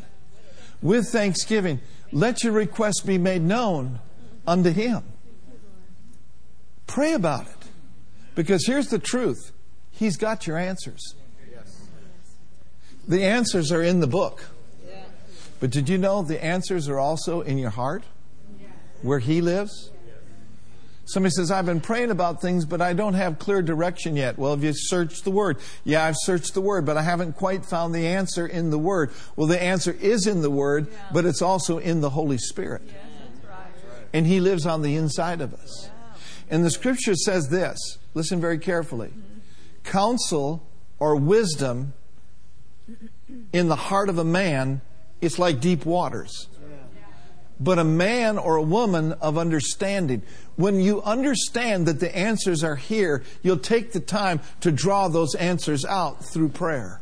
with 0.81 1.07
thanksgiving. 1.09 1.79
Let 2.11 2.43
your 2.43 2.53
request 2.53 3.03
be 3.05 3.17
made 3.17 3.41
known 3.41 3.99
unto 4.47 4.71
Him. 4.71 5.03
Pray 6.87 7.13
about 7.13 7.47
it. 7.47 7.55
Because 8.35 8.65
here's 8.65 8.87
the 8.87 8.99
truth 8.99 9.51
He's 9.91 10.17
got 10.17 10.47
your 10.47 10.57
answers. 10.57 11.15
The 13.07 13.23
answers 13.23 13.71
are 13.71 13.83
in 13.83 13.99
the 13.99 14.07
book. 14.07 14.45
But 15.59 15.71
did 15.71 15.89
you 15.89 15.97
know 15.97 16.21
the 16.21 16.43
answers 16.43 16.87
are 16.87 16.99
also 16.99 17.41
in 17.41 17.57
your 17.57 17.71
heart? 17.71 18.03
Where 19.01 19.19
He 19.19 19.41
lives? 19.41 19.91
Somebody 21.09 21.31
says, 21.31 21.49
I've 21.49 21.65
been 21.65 21.81
praying 21.81 22.11
about 22.11 22.39
things, 22.39 22.65
but 22.65 22.81
I 22.81 22.93
don't 22.93 23.15
have 23.15 23.39
clear 23.39 23.63
direction 23.63 24.15
yet. 24.15 24.37
Well, 24.37 24.51
have 24.51 24.63
you 24.63 24.73
searched 24.75 25.23
the 25.23 25.31
Word? 25.31 25.57
Yeah, 25.83 26.05
I've 26.05 26.15
searched 26.15 26.53
the 26.53 26.61
Word, 26.61 26.85
but 26.85 26.97
I 26.97 27.01
haven't 27.01 27.33
quite 27.33 27.65
found 27.65 27.95
the 27.95 28.05
answer 28.05 28.45
in 28.45 28.69
the 28.69 28.77
Word. 28.77 29.09
Well, 29.35 29.47
the 29.47 29.59
answer 29.59 29.91
is 29.91 30.27
in 30.27 30.43
the 30.43 30.51
Word, 30.51 30.87
yeah. 30.91 30.99
but 31.11 31.25
it's 31.25 31.41
also 31.41 31.79
in 31.79 32.01
the 32.01 32.11
Holy 32.11 32.37
Spirit. 32.37 32.83
Yeah, 32.85 33.49
right. 33.49 34.07
And 34.13 34.27
He 34.27 34.39
lives 34.39 34.67
on 34.67 34.83
the 34.83 34.95
inside 34.95 35.41
of 35.41 35.51
us. 35.55 35.89
Yeah. 35.89 36.19
And 36.51 36.63
the 36.63 36.69
Scripture 36.69 37.15
says 37.15 37.49
this 37.49 37.97
listen 38.13 38.39
very 38.39 38.59
carefully 38.59 39.07
mm-hmm. 39.07 39.39
counsel 39.83 40.63
or 40.99 41.15
wisdom 41.15 41.93
in 43.51 43.67
the 43.67 43.75
heart 43.75 44.09
of 44.09 44.19
a 44.19 44.23
man 44.23 44.81
is 45.21 45.39
like 45.39 45.59
deep 45.59 45.87
waters 45.87 46.47
but 47.59 47.77
a 47.77 47.83
man 47.83 48.37
or 48.37 48.55
a 48.55 48.61
woman 48.61 49.13
of 49.13 49.37
understanding. 49.37 50.21
When 50.55 50.79
you 50.79 51.01
understand 51.01 51.87
that 51.87 51.99
the 51.99 52.15
answers 52.15 52.63
are 52.63 52.75
here, 52.75 53.23
you'll 53.41 53.57
take 53.57 53.91
the 53.91 53.99
time 53.99 54.39
to 54.61 54.71
draw 54.71 55.07
those 55.07 55.35
answers 55.35 55.85
out 55.85 56.23
through 56.23 56.49
prayer. 56.49 57.01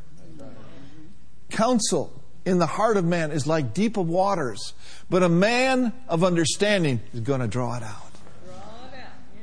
Counsel 1.50 2.14
in 2.46 2.60
the 2.60 2.66
heart 2.66 2.98
of 2.98 3.06
man 3.06 3.32
is 3.32 3.46
like 3.46 3.74
deep 3.74 3.98
of 3.98 4.08
waters, 4.08 4.74
but 5.10 5.24
a 5.24 5.30
man 5.30 5.94
of 6.08 6.24
understanding 6.24 7.02
is 7.14 7.20
going 7.20 7.42
to 7.42 7.48
draw 7.48 7.76
it 7.76 7.84
out. 7.84 8.04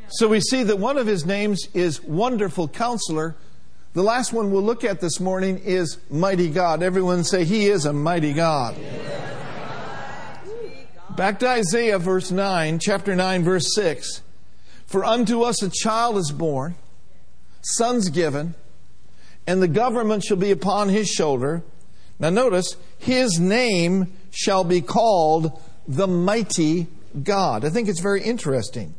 So 0.09 0.29
we 0.29 0.41
see 0.41 0.63
that 0.63 0.79
one 0.79 0.97
of 0.97 1.07
his 1.07 1.27
names 1.27 1.67
is 1.75 2.03
Wonderful 2.03 2.69
Counselor. 2.69 3.37
The 3.95 4.03
last 4.03 4.33
one 4.33 4.53
we'll 4.53 4.63
look 4.63 4.85
at 4.85 5.01
this 5.01 5.19
morning 5.19 5.59
is 5.59 5.99
Mighty 6.11 6.51
God. 6.51 6.83
Everyone 6.83 7.25
say, 7.25 7.45
He 7.45 7.67
is 7.67 7.85
a 7.85 7.93
mighty 7.93 8.33
God. 8.33 8.77
Yeah. 8.79 9.25
Back 11.17 11.39
to 11.41 11.49
Isaiah 11.49 12.01
verse 12.01 12.33
9, 12.33 12.81
chapter 12.83 13.15
9, 13.15 13.45
verse 13.45 13.73
6. 13.77 14.23
For 14.87 15.05
unto 15.05 15.43
us 15.43 15.63
a 15.63 15.71
child 15.71 16.17
is 16.17 16.33
born, 16.33 16.75
sons 17.63 18.09
given, 18.09 18.57
and 19.47 19.63
the 19.63 19.69
government 19.69 20.25
shall 20.25 20.37
be 20.37 20.51
upon 20.51 20.89
his 20.89 21.09
shoulder. 21.09 21.63
Now 22.19 22.31
notice, 22.31 22.77
his 22.99 23.39
name 23.39 24.13
shall 24.33 24.65
be 24.65 24.81
called 24.81 25.61
the 25.87 26.09
mighty 26.09 26.89
God. 27.23 27.65
I 27.65 27.71
think 27.71 27.89
it's 27.89 28.01
very 28.01 28.23
interesting. 28.25 28.95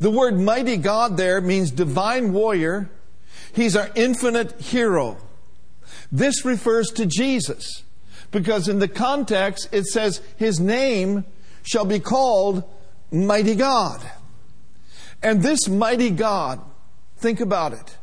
The 0.00 0.10
word 0.10 0.38
mighty 0.38 0.76
God 0.76 1.16
there 1.16 1.40
means 1.40 1.70
divine 1.70 2.34
warrior. 2.34 2.90
He's 3.54 3.76
our 3.76 3.88
infinite 3.94 4.60
hero. 4.60 5.16
This 6.12 6.44
refers 6.44 6.88
to 6.88 7.06
Jesus 7.06 7.83
because 8.34 8.66
in 8.66 8.80
the 8.80 8.88
context 8.88 9.68
it 9.70 9.86
says 9.86 10.20
his 10.36 10.58
name 10.58 11.24
shall 11.62 11.84
be 11.84 12.00
called 12.00 12.64
mighty 13.12 13.54
God. 13.54 14.04
And 15.22 15.40
this 15.40 15.68
mighty 15.68 16.10
God, 16.10 16.60
think 17.16 17.40
about 17.40 17.72
it. 17.74 17.96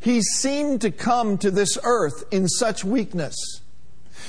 He 0.00 0.20
seemed 0.20 0.80
to 0.80 0.90
come 0.90 1.38
to 1.38 1.50
this 1.52 1.78
earth 1.84 2.24
in 2.32 2.48
such 2.48 2.84
weakness. 2.84 3.36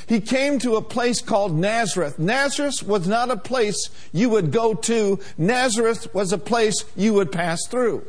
He 0.05 0.21
came 0.21 0.59
to 0.59 0.75
a 0.75 0.83
place 0.83 1.19
called 1.19 1.57
Nazareth. 1.57 2.19
Nazareth 2.19 2.83
was 2.83 3.07
not 3.07 3.31
a 3.31 3.37
place 3.37 3.89
you 4.11 4.29
would 4.29 4.51
go 4.51 4.75
to. 4.75 5.19
Nazareth 5.35 6.13
was 6.13 6.31
a 6.31 6.37
place 6.37 6.85
you 6.95 7.15
would 7.15 7.31
pass 7.31 7.65
through. 7.67 8.05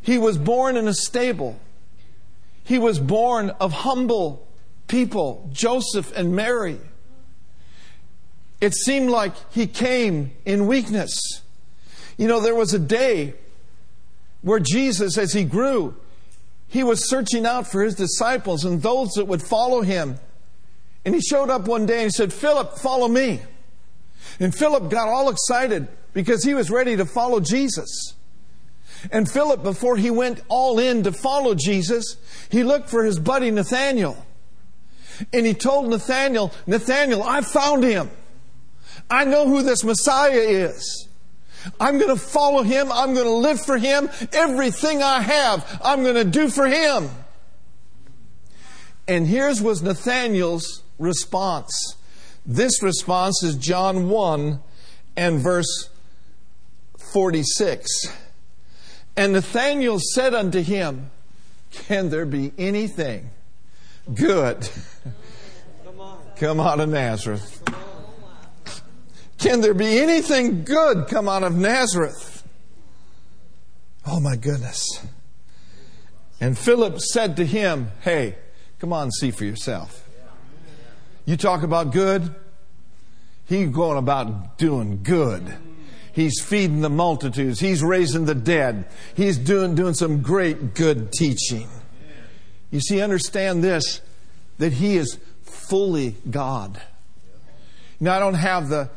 He 0.00 0.16
was 0.16 0.38
born 0.38 0.78
in 0.78 0.88
a 0.88 0.94
stable. 0.94 1.60
He 2.64 2.78
was 2.78 2.98
born 2.98 3.50
of 3.60 3.72
humble 3.72 4.46
people, 4.90 5.48
Joseph 5.52 6.12
and 6.16 6.34
Mary. 6.34 6.78
It 8.60 8.74
seemed 8.74 9.08
like 9.08 9.32
he 9.52 9.66
came 9.66 10.32
in 10.44 10.66
weakness. 10.66 11.18
You 12.18 12.26
know, 12.26 12.40
there 12.40 12.54
was 12.54 12.74
a 12.74 12.78
day 12.78 13.34
where 14.42 14.58
Jesus, 14.58 15.16
as 15.16 15.32
he 15.32 15.44
grew, 15.44 15.94
he 16.68 16.82
was 16.82 17.08
searching 17.08 17.46
out 17.46 17.66
for 17.66 17.82
his 17.82 17.94
disciples 17.94 18.64
and 18.64 18.82
those 18.82 19.10
that 19.12 19.26
would 19.26 19.42
follow 19.42 19.80
him. 19.80 20.18
And 21.04 21.14
he 21.14 21.20
showed 21.20 21.48
up 21.48 21.66
one 21.66 21.86
day 21.86 22.02
and 22.02 22.04
he 22.04 22.10
said, 22.10 22.32
Philip, 22.32 22.76
follow 22.76 23.08
me. 23.08 23.40
And 24.38 24.54
Philip 24.54 24.90
got 24.90 25.08
all 25.08 25.30
excited 25.30 25.88
because 26.12 26.44
he 26.44 26.52
was 26.52 26.70
ready 26.70 26.96
to 26.96 27.06
follow 27.06 27.40
Jesus. 27.40 28.14
And 29.10 29.30
Philip, 29.30 29.62
before 29.62 29.96
he 29.96 30.10
went 30.10 30.42
all 30.48 30.78
in 30.78 31.04
to 31.04 31.12
follow 31.12 31.54
Jesus, 31.54 32.16
he 32.50 32.64
looked 32.64 32.90
for 32.90 33.04
his 33.04 33.18
buddy 33.18 33.50
Nathaniel. 33.50 34.26
And 35.32 35.46
he 35.46 35.54
told 35.54 35.88
Nathaniel, 35.88 36.52
Nathaniel, 36.66 37.22
I 37.22 37.40
found 37.42 37.84
him. 37.84 38.10
I 39.10 39.24
know 39.24 39.46
who 39.46 39.62
this 39.62 39.84
Messiah 39.84 40.32
is. 40.32 41.08
I'm 41.78 41.98
going 41.98 42.14
to 42.14 42.20
follow 42.20 42.62
him. 42.62 42.90
I'm 42.90 43.12
going 43.14 43.26
to 43.26 43.30
live 43.30 43.60
for 43.60 43.76
him. 43.76 44.08
Everything 44.32 45.02
I 45.02 45.20
have, 45.20 45.80
I'm 45.84 46.02
going 46.02 46.14
to 46.14 46.24
do 46.24 46.48
for 46.48 46.66
him. 46.66 47.10
And 49.06 49.26
here's 49.26 49.60
was 49.60 49.82
Nathaniel's 49.82 50.82
response. 50.98 51.96
This 52.46 52.82
response 52.82 53.42
is 53.42 53.56
John 53.56 54.08
1 54.08 54.60
and 55.16 55.40
verse 55.40 55.90
46. 57.12 57.88
And 59.16 59.32
Nathanael 59.32 59.98
said 59.98 60.32
unto 60.32 60.62
him, 60.62 61.10
Can 61.70 62.10
there 62.10 62.24
be 62.24 62.52
anything 62.56 63.30
good 64.14 64.68
come 66.36 66.60
out 66.60 66.80
of 66.80 66.88
Nazareth? 66.88 67.62
Can 69.38 69.60
there 69.60 69.74
be 69.74 69.98
anything 69.98 70.64
good 70.64 71.06
come 71.08 71.28
out 71.28 71.42
of 71.42 71.56
Nazareth? 71.56 72.46
Oh 74.06 74.20
my 74.20 74.36
goodness. 74.36 75.06
And 76.40 76.58
Philip 76.58 77.00
said 77.00 77.36
to 77.36 77.46
him, 77.46 77.90
Hey, 78.00 78.36
come 78.78 78.92
on, 78.92 79.10
see 79.10 79.30
for 79.30 79.44
yourself. 79.44 80.06
You 81.26 81.36
talk 81.36 81.62
about 81.62 81.92
good, 81.92 82.34
he's 83.46 83.68
going 83.68 83.98
about 83.98 84.58
doing 84.58 85.02
good. 85.02 85.56
He's 86.12 86.40
feeding 86.40 86.80
the 86.80 86.90
multitudes. 86.90 87.60
He's 87.60 87.82
raising 87.82 88.24
the 88.24 88.34
dead. 88.34 88.86
He's 89.14 89.38
doing, 89.38 89.74
doing 89.74 89.94
some 89.94 90.22
great 90.22 90.74
good 90.74 91.12
teaching. 91.12 91.68
You 92.70 92.80
see, 92.80 93.00
understand 93.00 93.64
this 93.64 94.00
that 94.58 94.74
He 94.74 94.96
is 94.96 95.18
fully 95.42 96.16
God. 96.28 96.80
Now, 97.98 98.16
I 98.16 98.20
don't 98.20 98.34
have 98.34 98.68
the 98.68 98.90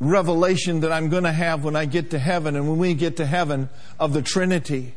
revelation 0.00 0.80
that 0.80 0.92
I'm 0.92 1.08
going 1.08 1.24
to 1.24 1.32
have 1.32 1.64
when 1.64 1.76
I 1.76 1.84
get 1.84 2.10
to 2.10 2.18
heaven 2.18 2.56
and 2.56 2.68
when 2.68 2.78
we 2.78 2.94
get 2.94 3.16
to 3.18 3.26
heaven 3.26 3.68
of 3.98 4.12
the 4.12 4.22
Trinity. 4.22 4.94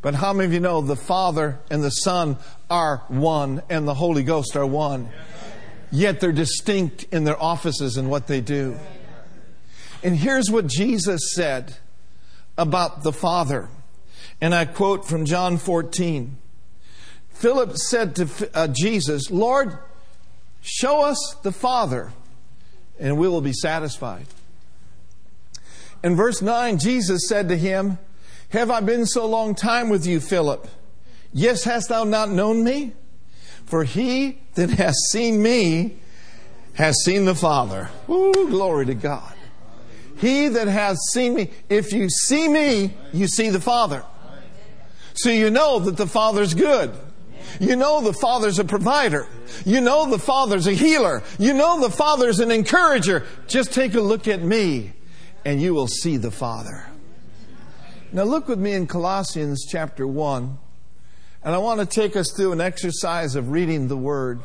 But 0.00 0.14
how 0.14 0.32
many 0.32 0.46
of 0.46 0.52
you 0.52 0.60
know 0.60 0.80
the 0.80 0.96
Father 0.96 1.58
and 1.70 1.82
the 1.82 1.90
Son 1.90 2.36
are 2.70 3.02
one 3.08 3.62
and 3.68 3.88
the 3.88 3.94
Holy 3.94 4.22
Ghost 4.22 4.54
are 4.56 4.66
one? 4.66 5.08
Yet 5.90 6.20
they're 6.20 6.32
distinct 6.32 7.04
in 7.04 7.24
their 7.24 7.40
offices 7.42 7.96
and 7.96 8.10
what 8.10 8.26
they 8.26 8.40
do. 8.40 8.78
And 10.02 10.16
here's 10.16 10.50
what 10.50 10.66
Jesus 10.66 11.32
said 11.34 11.76
about 12.56 13.02
the 13.02 13.12
Father. 13.12 13.68
And 14.40 14.54
I 14.54 14.66
quote 14.66 15.06
from 15.06 15.24
John 15.24 15.56
14. 15.56 16.36
Philip 17.38 17.76
said 17.76 18.16
to 18.16 18.50
uh, 18.52 18.66
Jesus, 18.66 19.30
Lord, 19.30 19.78
show 20.60 21.02
us 21.02 21.36
the 21.44 21.52
Father, 21.52 22.12
and 22.98 23.16
we 23.16 23.28
will 23.28 23.40
be 23.40 23.52
satisfied. 23.52 24.26
In 26.02 26.16
verse 26.16 26.42
9, 26.42 26.78
Jesus 26.78 27.28
said 27.28 27.48
to 27.48 27.56
him, 27.56 27.98
Have 28.48 28.72
I 28.72 28.80
been 28.80 29.06
so 29.06 29.24
long 29.24 29.54
time 29.54 29.88
with 29.88 30.04
you, 30.04 30.18
Philip? 30.18 30.66
Yes, 31.32 31.62
hast 31.62 31.90
thou 31.90 32.02
not 32.02 32.28
known 32.28 32.64
me? 32.64 32.94
For 33.66 33.84
he 33.84 34.40
that 34.56 34.70
has 34.70 34.96
seen 35.12 35.40
me 35.40 35.94
has 36.74 36.96
seen 37.04 37.24
the 37.24 37.36
Father. 37.36 37.88
Ooh, 38.10 38.48
glory 38.50 38.86
to 38.86 38.94
God. 38.94 39.34
He 40.16 40.48
that 40.48 40.66
has 40.66 40.98
seen 41.12 41.34
me, 41.34 41.50
if 41.68 41.92
you 41.92 42.08
see 42.10 42.48
me, 42.48 42.94
you 43.12 43.28
see 43.28 43.50
the 43.50 43.60
Father. 43.60 44.02
So 45.14 45.30
you 45.30 45.50
know 45.50 45.78
that 45.78 45.96
the 45.96 46.08
Father's 46.08 46.54
good. 46.54 46.92
You 47.60 47.76
know 47.76 48.00
the 48.00 48.12
Father's 48.12 48.58
a 48.58 48.64
provider. 48.64 49.26
You 49.64 49.80
know 49.80 50.10
the 50.10 50.18
Father's 50.18 50.66
a 50.66 50.72
healer. 50.72 51.22
You 51.38 51.54
know 51.54 51.80
the 51.80 51.90
Father's 51.90 52.40
an 52.40 52.50
encourager. 52.50 53.24
Just 53.46 53.72
take 53.72 53.94
a 53.94 54.00
look 54.00 54.28
at 54.28 54.42
me 54.42 54.92
and 55.44 55.60
you 55.60 55.74
will 55.74 55.86
see 55.86 56.16
the 56.16 56.30
Father. 56.30 56.86
Now 58.12 58.24
look 58.24 58.48
with 58.48 58.58
me 58.58 58.72
in 58.72 58.86
Colossians 58.86 59.66
chapter 59.68 60.06
1. 60.06 60.58
And 61.42 61.54
I 61.54 61.58
want 61.58 61.80
to 61.80 61.86
take 61.86 62.16
us 62.16 62.32
through 62.32 62.52
an 62.52 62.60
exercise 62.60 63.34
of 63.34 63.50
reading 63.50 63.88
the 63.88 63.96
Word. 63.96 64.42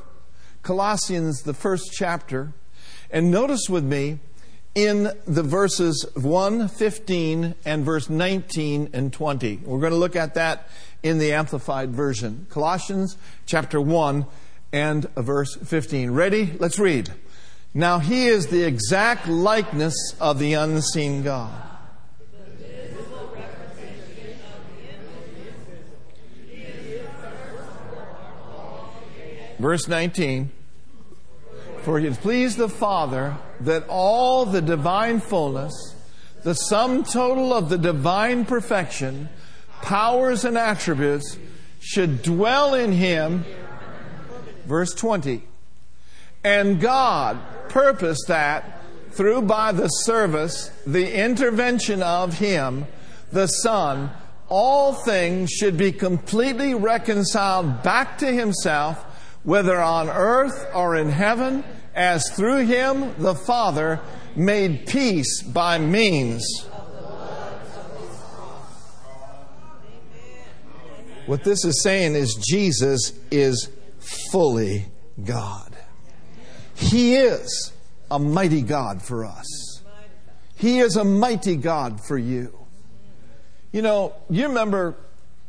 Colossians, 0.61 1.41
the 1.41 1.53
first 1.53 1.91
chapter. 1.91 2.53
And 3.09 3.31
notice 3.31 3.67
with 3.69 3.83
me 3.83 4.19
in 4.75 5.11
the 5.27 5.43
verses 5.43 6.05
1, 6.15 6.67
15, 6.67 7.55
and 7.65 7.85
verse 7.85 8.09
19 8.09 8.89
and 8.93 9.13
20. 9.13 9.61
We're 9.63 9.79
going 9.79 9.91
to 9.91 9.97
look 9.97 10.15
at 10.15 10.33
that 10.35 10.69
in 11.03 11.17
the 11.17 11.33
Amplified 11.33 11.91
Version. 11.91 12.47
Colossians 12.49 13.17
chapter 13.45 13.79
1 13.79 14.25
and 14.71 15.07
verse 15.15 15.55
15. 15.55 16.11
Ready? 16.11 16.53
Let's 16.57 16.79
read. 16.79 17.11
Now 17.73 17.99
he 17.99 18.27
is 18.27 18.47
the 18.47 18.63
exact 18.63 19.27
likeness 19.27 20.15
of 20.19 20.39
the 20.39 20.53
unseen 20.53 21.23
God. 21.23 21.51
Verse 29.59 29.87
19. 29.87 30.51
For 31.83 31.99
it 31.99 32.13
pleased 32.15 32.57
the 32.57 32.69
Father 32.69 33.37
that 33.61 33.85
all 33.87 34.45
the 34.45 34.61
divine 34.61 35.19
fullness, 35.19 35.95
the 36.43 36.53
sum 36.53 37.03
total 37.03 37.53
of 37.53 37.69
the 37.69 37.77
divine 37.77 38.45
perfection, 38.45 39.29
powers 39.83 40.45
and 40.45 40.57
attributes 40.57 41.37
should 41.79 42.23
dwell 42.23 42.73
in 42.73 42.93
him. 42.93 43.45
Verse 44.65 44.93
20. 44.93 45.43
And 46.43 46.79
God 46.79 47.39
purposed 47.69 48.27
that 48.29 48.81
through 49.11 49.43
by 49.43 49.73
the 49.73 49.89
service, 49.89 50.71
the 50.87 51.13
intervention 51.13 52.01
of 52.01 52.39
him, 52.39 52.87
the 53.31 53.47
Son, 53.47 54.09
all 54.49 54.93
things 54.93 55.51
should 55.51 55.77
be 55.77 55.91
completely 55.91 56.73
reconciled 56.73 57.83
back 57.83 58.17
to 58.19 58.27
himself, 58.27 59.03
whether 59.43 59.79
on 59.79 60.09
earth 60.09 60.67
or 60.73 60.95
in 60.95 61.09
heaven, 61.09 61.63
as 61.93 62.23
through 62.31 62.65
him 62.65 63.13
the 63.19 63.35
Father 63.35 63.99
made 64.35 64.87
peace 64.87 65.43
by 65.43 65.77
means 65.77 66.67
What 71.25 71.43
this 71.43 71.63
is 71.63 71.81
saying 71.81 72.15
is 72.15 72.35
Jesus 72.35 73.13
is 73.31 73.69
fully 74.31 74.85
God. 75.23 75.75
He 76.75 77.15
is 77.15 77.71
a 78.11 78.19
mighty 78.19 78.61
God 78.61 79.01
for 79.01 79.23
us. 79.23 79.81
He 80.55 80.79
is 80.79 80.97
a 80.97 81.03
mighty 81.03 81.55
God 81.55 82.03
for 82.05 82.17
you. 82.17 82.57
You 83.71 83.81
know, 83.81 84.13
you 84.29 84.47
remember 84.47 84.95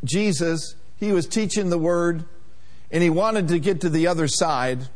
Jesus, 0.04 0.76
he 0.96 1.12
was 1.12 1.26
teaching 1.26 1.70
the 1.70 1.78
word 1.78 2.24
and 2.90 3.02
he 3.02 3.10
wanted 3.10 3.48
to 3.48 3.58
get 3.58 3.80
to 3.80 3.90
the 3.90 4.06
other 4.06 4.28
side. 4.28 4.88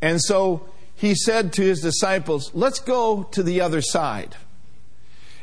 And 0.00 0.20
so 0.20 0.68
he 0.94 1.14
said 1.14 1.52
to 1.54 1.62
his 1.62 1.80
disciples, 1.80 2.50
Let's 2.54 2.78
go 2.78 3.24
to 3.24 3.42
the 3.42 3.60
other 3.60 3.82
side. 3.82 4.36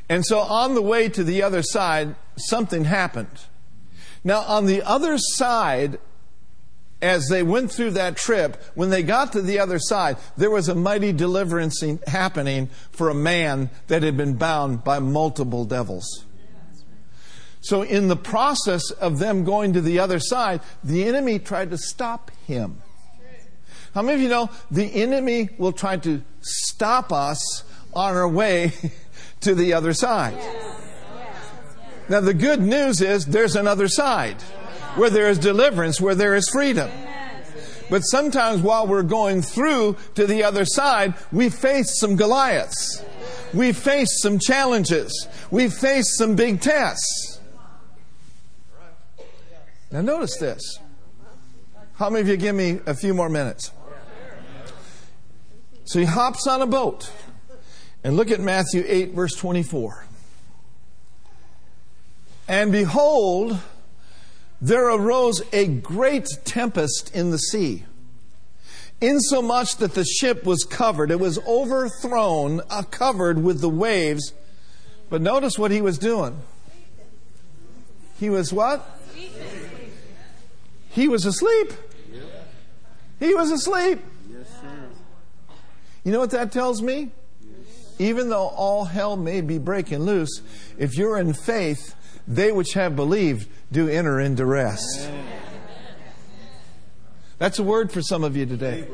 And 0.08 0.26
so 0.26 0.39
on 0.39 0.73
the 0.73 0.82
way 0.82 1.10
to 1.10 1.23
the 1.23 1.43
other 1.43 1.62
side, 1.62 2.15
something 2.38 2.86
happened. 2.86 3.45
Now, 4.24 4.42
on 4.42 4.66
the 4.66 4.82
other 4.84 5.18
side, 5.18 6.00
as 7.02 7.28
they 7.28 7.44
went 7.44 7.72
through 7.72 7.92
that 7.92 8.16
trip, 8.16 8.62
when 8.76 8.90
they 8.90 9.04
got 9.04 9.34
to 9.34 9.42
the 9.42 9.60
other 9.60 9.78
side, 9.78 10.18
there 10.38 10.50
was 10.50 10.70
a 10.70 10.76
mighty 10.76 11.12
deliverance 11.12 11.84
happening 12.08 12.70
for 12.92 13.10
a 13.10 13.14
man 13.14 13.70
that 13.88 14.04
had 14.04 14.16
been 14.16 14.36
bound 14.36 14.84
by 14.84 15.00
multiple 15.00 15.66
devils. 15.66 16.26
So, 17.60 17.82
in 17.82 18.08
the 18.08 18.18
process 18.18 18.92
of 18.92 19.20
them 19.20 19.44
going 19.44 19.74
to 19.74 19.82
the 19.82 20.00
other 20.00 20.20
side, 20.20 20.62
the 20.84 21.06
enemy 21.06 21.40
tried 21.40 21.70
to 21.72 21.78
stop 21.78 22.32
him. 22.46 22.82
How 23.94 24.02
many 24.02 24.16
of 24.16 24.22
you 24.22 24.30
know 24.30 24.50
the 24.72 24.86
enemy 25.02 25.50
will 25.58 25.72
try 25.72 25.98
to 25.98 26.24
stop 26.42 27.12
us 27.12 27.64
on 27.94 28.16
our 28.16 28.28
way 28.28 28.74
to 29.42 29.56
the 29.56 29.74
other 29.74 29.94
side? 29.94 30.36
Now, 32.10 32.20
the 32.20 32.34
good 32.34 32.62
news 32.62 33.02
is 33.02 33.26
there's 33.26 33.56
another 33.56 33.88
side 33.88 34.42
where 34.96 35.10
there 35.10 35.30
is 35.30 35.39
deliverance, 35.39 36.02
where 36.02 36.16
there 36.16 36.36
is 36.36 36.50
freedom. 36.50 36.89
But 37.89 38.02
sometimes 38.02 38.62
while 38.62 38.88
we're 38.88 39.04
going 39.04 39.42
through 39.42 39.98
to 40.16 40.26
the 40.26 40.44
other 40.44 40.66
side, 40.66 41.13
we 41.32 41.50
face 41.50 42.00
some 42.00 42.16
Goliaths. 42.16 43.04
We 43.54 43.72
face 43.72 44.22
some 44.22 44.39
challenges. 44.39 45.28
We 45.52 45.70
face 45.70 46.18
some 46.18 46.36
big 46.36 46.62
tests. 46.62 47.39
Now, 49.92 50.02
notice 50.02 50.38
this. 50.38 50.80
How 51.96 52.10
many 52.10 52.22
of 52.22 52.28
you 52.28 52.38
give 52.38 52.56
me 52.56 52.80
a 52.86 52.96
few 52.96 53.13
more 53.13 53.30
minutes? 53.30 53.72
So 55.86 56.00
he 56.00 56.06
hops 56.06 56.48
on 56.48 56.62
a 56.62 56.68
boat. 56.68 57.12
And 58.04 58.18
look 58.18 58.32
at 58.32 58.39
Matthew 58.39 58.84
8, 58.86 59.12
verse 59.12 59.36
24. 59.36 60.08
And 62.48 62.72
behold, 62.72 63.60
there 64.62 64.88
arose 64.88 65.42
a 65.52 65.68
great 65.68 66.28
tempest 66.46 67.14
in 67.16 67.32
the 67.32 67.38
sea, 67.38 67.84
insomuch 69.02 69.78
that 69.78 69.94
the 69.94 70.06
ship 70.06 70.46
was 70.46 70.64
covered. 70.64 71.12
It 71.12 71.20
was 71.20 71.40
overthrown, 71.48 72.62
uh, 72.70 72.84
covered 72.84 73.44
with 73.44 73.62
the 73.62 73.70
waves. 73.70 74.34
But 75.10 75.22
notice 75.22 75.60
what 75.60 75.72
he 75.72 75.82
was 75.82 75.98
doing. 75.98 76.40
He 78.20 78.30
was 78.30 78.54
what? 78.54 79.00
He 80.90 81.08
was 81.08 81.26
asleep. 81.26 81.74
He 83.20 83.34
was 83.34 83.52
asleep. 83.52 84.00
You 86.04 86.12
know 86.12 86.20
what 86.20 86.32
that 86.32 86.52
tells 86.52 86.82
me? 86.82 87.12
Even 88.00 88.30
though 88.30 88.48
all 88.48 88.86
hell 88.86 89.16
may 89.16 89.42
be 89.42 89.58
breaking 89.58 90.00
loose, 90.00 90.42
if 90.78 90.98
you're 90.98 91.18
in 91.18 91.34
faith, 91.34 91.96
they 92.28 92.52
which 92.52 92.74
have 92.74 92.96
believed 92.96 93.50
do 93.72 93.88
enter 93.90 94.20
into 94.20 94.46
rest. 94.46 95.10
That's 97.38 97.60
a 97.60 97.64
word 97.64 97.92
for 97.92 98.02
some 98.02 98.24
of 98.24 98.38
you 98.38 98.46
today. 98.46 98.88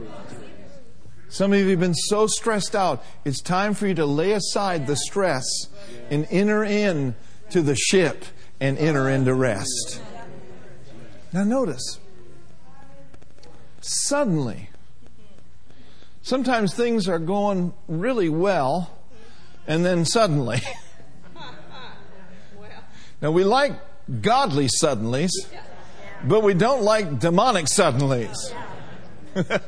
Some 1.28 1.54
of 1.54 1.60
you 1.60 1.70
have 1.70 1.80
been 1.80 1.94
so 1.94 2.26
stressed 2.26 2.76
out. 2.76 3.04
It's 3.24 3.42
time 3.42 3.76
for 3.76 3.86
you 3.86 3.94
to 3.96 4.06
lay 4.06 4.32
aside 4.32 4.88
the 4.88 4.96
stress 4.96 5.46
and 6.10 6.28
enter 6.32 6.64
in 6.64 7.16
to 7.52 7.62
the 7.62 7.76
ship 7.76 8.26
and 8.60 8.78
enter 8.80 9.08
into 9.08 9.36
rest. 9.36 10.02
Now, 11.32 11.44
notice, 11.44 12.00
suddenly, 13.82 14.70
sometimes 16.24 16.74
things 16.74 17.08
are 17.08 17.20
going 17.20 17.74
really 17.88 18.30
well, 18.30 18.98
and 19.68 19.86
then 19.86 20.06
suddenly. 20.06 20.62
now, 23.22 23.32
we 23.32 23.44
like 23.44 23.74
godly 24.22 24.70
suddenlies, 24.82 25.32
but 26.24 26.42
we 26.42 26.54
don't 26.54 26.84
like 26.84 27.20
demonic 27.20 27.66
suddenlies. 27.66 28.36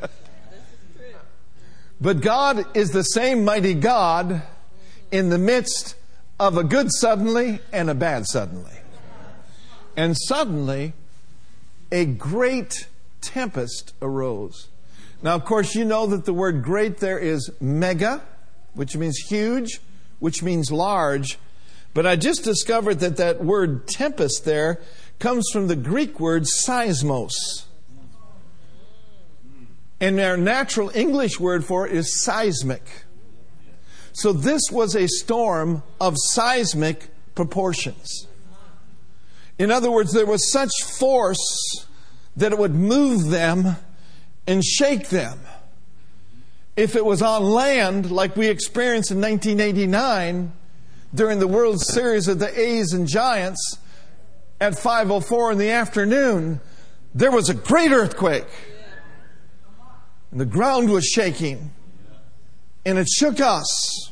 but 2.02 2.22
God 2.22 2.66
is 2.76 2.92
the 2.92 3.04
same 3.04 3.44
mighty 3.44 3.74
God 3.74 4.42
in 5.12 5.30
the 5.30 5.38
midst 5.38 5.96
of 6.40 6.58
a 6.58 6.64
good 6.64 6.88
suddenly 6.92 7.60
and 7.74 7.90
a 7.90 7.94
bad 7.94 8.26
suddenly. 8.26 8.72
And 9.98 10.16
suddenly, 10.18 10.94
a 11.92 12.06
great 12.06 12.88
tempest 13.20 13.94
arose. 14.02 14.70
Now, 15.22 15.36
of 15.36 15.46
course, 15.46 15.76
you 15.76 15.84
know 15.86 16.08
that 16.08 16.26
the 16.26 16.34
word 16.34 16.64
great 16.64 16.98
there 16.98 17.20
is 17.20 17.52
mega, 17.60 18.24
which 18.74 18.96
means 18.96 19.18
huge, 19.18 19.82
which 20.20 20.42
means 20.42 20.72
large. 20.72 21.38
But 21.94 22.06
I 22.08 22.16
just 22.16 22.44
discovered 22.44 23.00
that 23.00 23.18
that 23.18 23.44
word 23.44 23.88
tempest 23.88 24.46
there 24.46 24.80
comes 25.20 25.46
from 25.52 25.68
the 25.68 25.76
Greek 25.76 26.20
word 26.20 26.44
seismos. 26.44 27.66
And 30.00 30.20
our 30.20 30.38
natural 30.38 30.92
English 30.96 31.40
word 31.40 31.64
for 31.64 31.88
it 31.88 31.94
is 31.94 32.24
seismic. 32.24 32.84
So 34.14 34.34
this 34.34 34.62
was 34.72 34.96
a 34.96 35.08
storm 35.08 35.84
of 36.00 36.16
seismic 36.18 37.10
proportions. 37.36 38.28
In 39.60 39.70
other 39.70 39.92
words, 39.92 40.12
there 40.12 40.26
was 40.26 40.52
such 40.52 40.72
force 40.84 41.86
that 42.36 42.52
it 42.52 42.58
would 42.58 42.74
move 42.74 43.30
them 43.30 43.76
and 44.48 44.66
shake 44.66 45.10
them. 45.10 45.40
If 46.76 46.96
it 46.96 47.06
was 47.06 47.22
on 47.22 47.44
land, 47.44 48.10
like 48.10 48.36
we 48.36 48.48
experienced 48.48 49.12
in 49.12 49.22
1989 49.22 50.52
during 51.14 51.40
the 51.40 51.48
World 51.48 51.82
Series 51.82 52.28
of 52.28 52.40
the 52.40 52.60
A's 52.60 52.94
and 52.94 53.08
Giants 53.08 53.78
at 54.60 54.74
5:04 54.74 55.52
in 55.52 55.58
the 55.58 55.72
afternoon, 55.72 56.62
there 57.14 57.32
was 57.32 57.50
a 57.50 57.54
great 57.54 57.92
earthquake. 57.92 58.48
And 60.32 60.40
the 60.40 60.46
ground 60.46 60.90
was 60.90 61.06
shaking. 61.06 61.72
And 62.86 62.98
it 62.98 63.08
shook 63.10 63.42
us. 63.42 64.12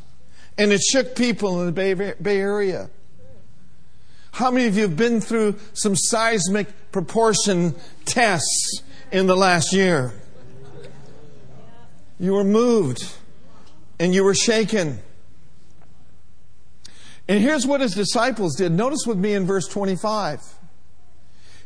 And 0.57 0.73
it 0.73 0.81
shook 0.81 1.15
people 1.15 1.61
in 1.61 1.67
the 1.67 1.71
Bay, 1.71 1.93
Bay 1.93 2.39
Area. 2.39 2.89
How 4.31 4.51
many 4.51 4.67
of 4.67 4.75
you 4.75 4.83
have 4.83 4.97
been 4.97 5.21
through 5.21 5.55
some 5.73 5.95
seismic 5.95 6.91
proportion 6.91 7.75
tests 8.05 8.83
in 9.11 9.27
the 9.27 9.35
last 9.35 9.73
year? 9.73 10.13
You 12.19 12.33
were 12.33 12.43
moved 12.43 13.05
and 13.99 14.13
you 14.13 14.23
were 14.23 14.35
shaken. 14.35 15.01
And 17.29 17.39
here's 17.39 17.67
what 17.67 17.79
his 17.79 17.93
disciples 17.93 18.55
did. 18.55 18.71
Notice 18.71 19.05
with 19.05 19.19
me 19.19 19.35
in 19.35 19.45
verse 19.45 19.67
25. 19.67 20.41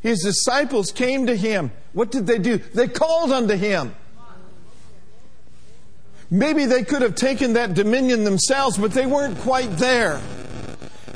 His 0.02 0.22
disciples 0.22 0.92
came 0.92 1.28
to 1.28 1.38
him. 1.38 1.72
What 1.94 2.12
did 2.12 2.28
they 2.28 2.38
do? 2.38 2.58
They 2.58 2.90
called 2.90 3.32
unto 3.32 3.56
him. 3.56 3.96
Maybe 6.30 6.66
they 6.66 6.84
could 6.84 7.02
have 7.02 7.16
taken 7.16 7.54
that 7.54 7.76
dominion 7.76 8.26
themselves, 8.26 8.78
but 8.78 8.92
they 8.92 9.06
weren't 9.06 9.38
quite 9.40 9.78
there. 9.78 10.20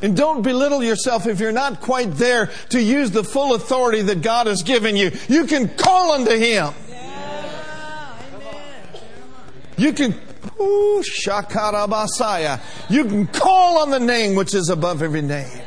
And 0.00 0.16
don't 0.16 0.40
belittle 0.40 0.82
yourself 0.82 1.26
if 1.26 1.40
you're 1.40 1.52
not 1.52 1.82
quite 1.82 2.12
there 2.12 2.46
to 2.70 2.80
use 2.80 3.10
the 3.10 3.24
full 3.24 3.54
authority 3.54 4.00
that 4.00 4.22
God 4.22 4.46
has 4.46 4.62
given 4.62 4.96
you. 4.96 5.10
You 5.28 5.46
can 5.46 5.68
call 5.68 6.12
unto 6.12 6.30
Him. 6.30 6.72
You 9.76 9.92
can, 9.92 10.14
ooh, 10.60 11.02
shakarabasaya. 11.02 12.60
You 12.88 13.04
can 13.04 13.26
call 13.26 13.78
on 13.78 13.90
the 13.90 14.00
name 14.00 14.34
which 14.34 14.54
is 14.54 14.68
above 14.68 15.02
every 15.02 15.22
name. 15.22 15.60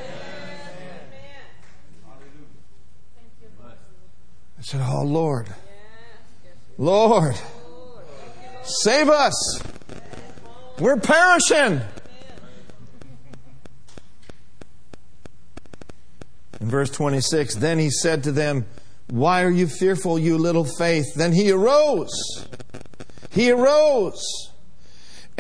I 4.61 4.63
said, 4.63 4.81
Oh 4.83 5.03
Lord, 5.03 5.47
Lord, 6.77 7.35
save 8.63 9.09
us. 9.09 9.61
We're 10.79 10.97
perishing. 10.97 11.81
In 16.59 16.69
verse 16.69 16.91
26, 16.91 17.55
then 17.55 17.79
he 17.79 17.89
said 17.89 18.23
to 18.25 18.31
them, 18.31 18.67
Why 19.07 19.43
are 19.43 19.49
you 19.49 19.65
fearful, 19.65 20.19
you 20.19 20.37
little 20.37 20.63
faith? 20.63 21.15
Then 21.15 21.33
he 21.33 21.51
arose. 21.51 22.45
He 23.31 23.49
arose 23.49 24.50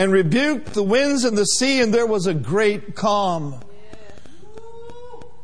and 0.01 0.11
rebuked 0.11 0.73
the 0.73 0.81
winds 0.81 1.23
and 1.25 1.37
the 1.37 1.45
sea, 1.45 1.79
and 1.79 1.93
there 1.93 2.07
was 2.07 2.25
a 2.25 2.33
great 2.33 2.95
calm. 2.95 3.53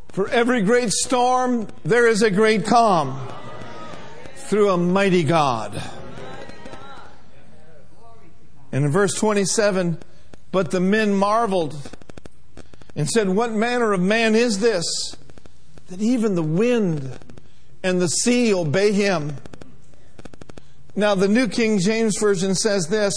For 0.07 0.27
every 0.29 0.63
great 0.63 0.89
storm, 0.91 1.67
there 1.85 2.07
is 2.07 2.23
a 2.23 2.31
great 2.31 2.65
calm 2.65 3.21
through 4.35 4.71
a 4.71 4.77
mighty 4.77 5.23
God. 5.23 5.79
And 8.71 8.85
in 8.85 8.91
verse 8.91 9.13
27, 9.13 9.99
but 10.51 10.71
the 10.71 10.79
men 10.79 11.13
marveled 11.13 11.91
and 12.95 13.07
said, 13.07 13.29
What 13.29 13.51
manner 13.51 13.93
of 13.93 14.01
man 14.01 14.33
is 14.33 14.57
this? 14.57 15.15
that 15.89 16.01
even 16.01 16.33
the 16.33 16.41
wind 16.41 17.19
and 17.83 18.01
the 18.01 18.09
sea 18.09 18.55
obey 18.55 18.91
him. 18.91 19.35
Now, 20.95 21.13
the 21.13 21.27
New 21.27 21.47
King 21.47 21.77
James 21.77 22.17
Version 22.19 22.55
says 22.55 22.87
this 22.87 23.13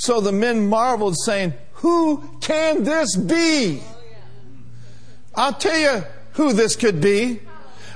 So 0.00 0.22
the 0.22 0.32
men 0.32 0.66
marveled, 0.66 1.14
saying, 1.26 1.52
Who 1.74 2.26
can 2.40 2.84
this 2.84 3.14
be? 3.16 3.82
I'll 5.34 5.52
tell 5.52 5.78
you 5.78 6.04
who 6.32 6.54
this 6.54 6.74
could 6.74 7.02
be. 7.02 7.40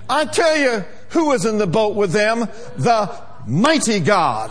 I'll 0.07 0.29
tell 0.29 0.55
you 0.55 0.85
who 1.09 1.29
was 1.29 1.47
in 1.47 1.57
the 1.57 1.67
boat 1.67 1.97
with 1.97 2.13
them. 2.13 2.41
The 2.77 3.11
mighty 3.47 4.01
God. 4.01 4.51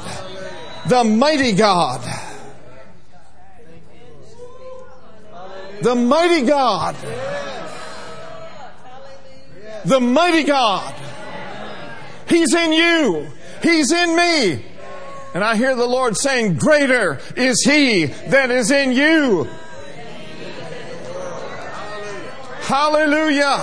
The 0.89 1.03
mighty 1.03 1.51
God. 1.51 2.01
The 5.83 5.93
mighty 5.93 6.47
God. 6.47 6.95
The 9.85 9.99
mighty 9.99 10.43
God. 10.43 10.95
He's 12.27 12.51
in 12.51 12.73
you. 12.73 13.27
He's 13.61 13.91
in 13.91 14.15
me. 14.15 14.72
And 15.33 15.43
I 15.43 15.55
hear 15.55 15.75
the 15.75 15.87
Lord 15.87 16.15
saying, 16.15 16.55
Greater 16.55 17.19
is 17.35 17.63
He 17.63 18.05
that 18.05 18.51
is 18.51 18.69
in 18.69 18.91
you. 18.91 19.49
Hallelujah. 22.61 23.57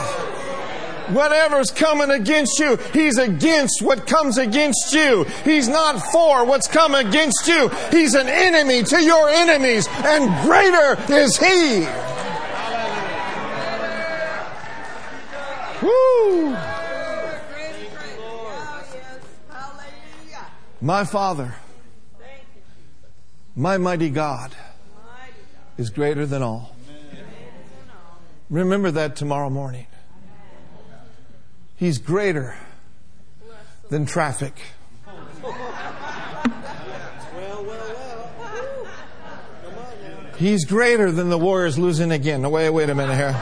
Whatever's 1.12 1.70
coming 1.70 2.10
against 2.10 2.58
you, 2.58 2.76
He's 2.92 3.18
against 3.18 3.82
what 3.82 4.06
comes 4.06 4.38
against 4.38 4.92
you. 4.92 5.24
He's 5.44 5.68
not 5.68 6.00
for 6.12 6.44
what's 6.44 6.68
come 6.68 6.94
against 6.94 7.46
you. 7.46 7.68
He's 7.90 8.14
an 8.14 8.28
enemy 8.28 8.82
to 8.84 9.02
your 9.02 9.28
enemies, 9.28 9.88
and 10.04 10.28
greater 10.44 10.96
is 11.12 11.36
He. 11.36 11.86
Woo! 15.82 16.69
My 20.82 21.04
Father, 21.04 21.54
my 23.54 23.76
mighty 23.76 24.08
God, 24.08 24.52
is 25.76 25.90
greater 25.90 26.24
than 26.24 26.42
all. 26.42 26.74
Remember 28.48 28.90
that 28.90 29.16
tomorrow 29.16 29.50
morning. 29.50 29.86
He's 31.76 31.98
greater 31.98 32.56
than 33.90 34.06
traffic. 34.06 34.54
He's 40.38 40.64
greater 40.64 41.12
than 41.12 41.28
the 41.28 41.38
Warriors 41.38 41.78
losing 41.78 42.10
again. 42.10 42.40
No, 42.40 42.48
wait, 42.48 42.70
wait 42.70 42.88
a 42.88 42.94
minute 42.94 43.16
here. 43.16 43.38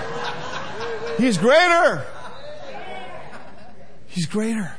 He's 1.18 1.38
greater. 1.38 2.04
He's 4.08 4.26
greater. 4.26 4.77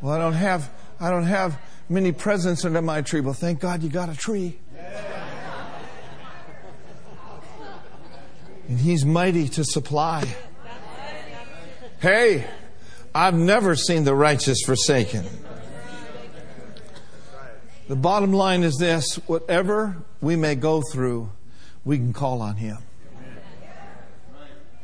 Well, 0.00 0.12
I 0.12 0.18
don't 0.18 0.34
have, 0.34 0.70
I 1.00 1.10
don't 1.10 1.24
have 1.24 1.58
many 1.88 2.12
presents 2.12 2.64
under 2.64 2.80
my 2.80 3.02
tree. 3.02 3.20
Well, 3.20 3.34
thank 3.34 3.60
God 3.60 3.82
you 3.82 3.88
got 3.88 4.08
a 4.08 4.16
tree. 4.16 4.58
And 8.68 8.78
He's 8.78 9.04
mighty 9.04 9.48
to 9.50 9.64
supply. 9.64 10.24
Hey, 12.00 12.46
I've 13.14 13.34
never 13.34 13.74
seen 13.74 14.04
the 14.04 14.14
righteous 14.14 14.62
forsaken. 14.64 15.24
The 17.88 17.96
bottom 17.96 18.32
line 18.32 18.62
is 18.62 18.76
this 18.76 19.16
whatever 19.26 19.96
we 20.20 20.36
may 20.36 20.54
go 20.54 20.82
through, 20.92 21.32
we 21.84 21.96
can 21.96 22.12
call 22.12 22.42
on 22.42 22.56
Him. 22.56 22.78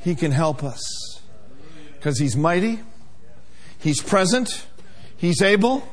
He 0.01 0.15
can 0.15 0.33
help 0.33 0.65
us 0.65 1.21
because 1.93 2.19
He's 2.19 2.37
mighty, 2.37 2.81
He's 3.79 4.03
present, 4.03 4.67
He's 5.17 5.43
able, 5.43 5.87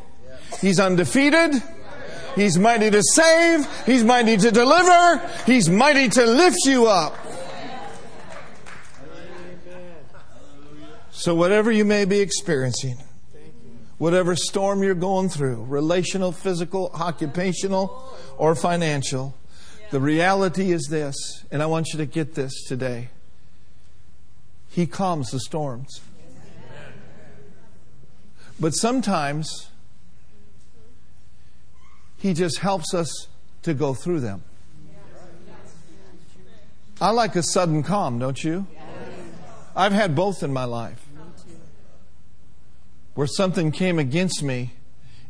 He's 0.59 0.79
undefeated, 0.79 1.61
He's 2.35 2.57
mighty 2.57 2.89
to 2.91 3.01
save, 3.03 3.67
He's 3.85 4.03
mighty 4.03 4.37
to 4.37 4.51
deliver, 4.51 5.27
He's 5.45 5.69
mighty 5.69 6.09
to 6.09 6.25
lift 6.25 6.59
you 6.65 6.87
up. 6.87 7.15
So, 11.11 11.35
whatever 11.35 11.71
you 11.71 11.85
may 11.85 12.05
be 12.05 12.19
experiencing, 12.19 12.97
whatever 13.97 14.35
storm 14.35 14.81
you're 14.81 14.95
going 14.95 15.29
through 15.29 15.65
relational, 15.65 16.31
physical, 16.31 16.89
occupational, 16.93 18.17
or 18.37 18.55
financial 18.55 19.35
the 19.91 19.99
reality 19.99 20.71
is 20.71 20.87
this, 20.89 21.45
and 21.51 21.61
I 21.61 21.65
want 21.65 21.89
you 21.91 21.97
to 21.97 22.05
get 22.05 22.33
this 22.33 22.63
today. 22.63 23.09
He 24.69 24.87
calms 24.87 25.31
the 25.31 25.39
storms. 25.41 25.99
But 28.61 28.73
sometimes 28.73 29.71
He 32.17 32.35
just 32.35 32.59
helps 32.59 32.93
us 32.93 33.27
to 33.63 33.73
go 33.73 33.95
through 33.95 34.19
them. 34.19 34.43
I 37.01 37.09
like 37.09 37.35
a 37.35 37.41
sudden 37.41 37.81
calm, 37.81 38.19
don't 38.19 38.43
you? 38.43 38.67
I've 39.75 39.93
had 39.93 40.15
both 40.15 40.43
in 40.43 40.53
my 40.53 40.65
life 40.65 41.03
where 43.15 43.25
something 43.25 43.71
came 43.71 43.97
against 43.97 44.43
me 44.43 44.73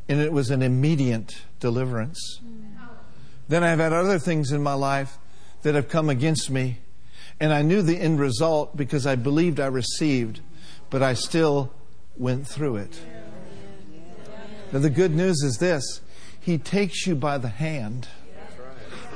and 0.09 0.19
it 0.19 0.33
was 0.33 0.51
an 0.51 0.61
immediate 0.61 1.37
deliverance. 1.61 2.41
Then 3.47 3.63
I've 3.63 3.79
had 3.79 3.93
other 3.93 4.19
things 4.19 4.51
in 4.51 4.61
my 4.61 4.73
life 4.73 5.17
that 5.61 5.75
have 5.75 5.87
come 5.87 6.09
against 6.09 6.49
me 6.49 6.79
and 7.39 7.53
I 7.53 7.61
knew 7.61 7.81
the 7.81 7.97
end 7.97 8.19
result 8.19 8.75
because 8.75 9.07
I 9.07 9.15
believed 9.15 9.61
I 9.61 9.67
received, 9.67 10.41
but 10.89 11.01
I 11.01 11.13
still 11.13 11.71
went 12.17 12.45
through 12.45 12.75
it. 12.75 12.99
Now, 14.71 14.79
the 14.79 14.89
good 14.89 15.13
news 15.13 15.41
is 15.43 15.57
this 15.57 16.01
He 16.39 16.57
takes 16.57 17.05
you 17.05 17.15
by 17.15 17.37
the 17.37 17.49
hand 17.49 18.07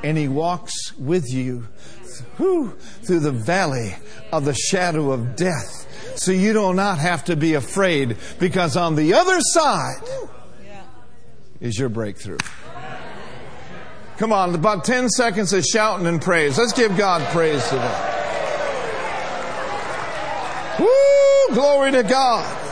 and 0.03 0.17
He 0.17 0.27
walks 0.27 0.93
with 0.97 1.31
you 1.31 1.67
through, 2.37 2.77
the 3.01 3.31
valley 3.31 3.95
of 4.31 4.45
the 4.45 4.53
shadow 4.53 5.11
of 5.11 5.35
death 5.35 5.85
so 6.17 6.31
you 6.31 6.53
do 6.53 6.73
not 6.73 6.97
have 6.99 7.25
to 7.25 7.35
be 7.35 7.55
afraid 7.55 8.17
because 8.39 8.77
on 8.77 8.95
the 8.95 9.13
other 9.13 9.39
side 9.41 10.01
is 11.59 11.77
your 11.77 11.89
breakthrough. 11.89 12.37
Come 14.17 14.31
on, 14.31 14.55
about 14.55 14.85
10 14.85 15.09
seconds 15.09 15.51
of 15.51 15.63
shouting 15.65 16.07
and 16.07 16.21
praise. 16.21 16.57
Let's 16.57 16.71
give 16.71 16.95
God 16.97 17.21
praise 17.33 17.63
today. 17.67 18.11
Woo! 20.79 21.53
Glory 21.53 21.91
to 21.91 22.03
God. 22.03 22.64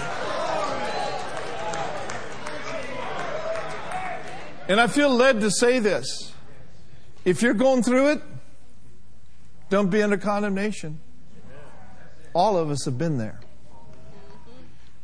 And 4.73 4.81
I 4.81 4.88
feel 4.88 5.12
led 5.12 5.39
to 5.41 5.51
say 5.51 5.77
this. 5.77 6.33
If 7.25 7.43
you're 7.43 7.53
going 7.53 7.83
through 7.83 8.13
it, 8.13 8.23
don't 9.69 9.91
be 9.91 10.01
under 10.01 10.17
condemnation. 10.17 10.99
All 12.33 12.57
of 12.57 12.71
us 12.71 12.83
have 12.86 12.97
been 12.97 13.19
there. 13.19 13.39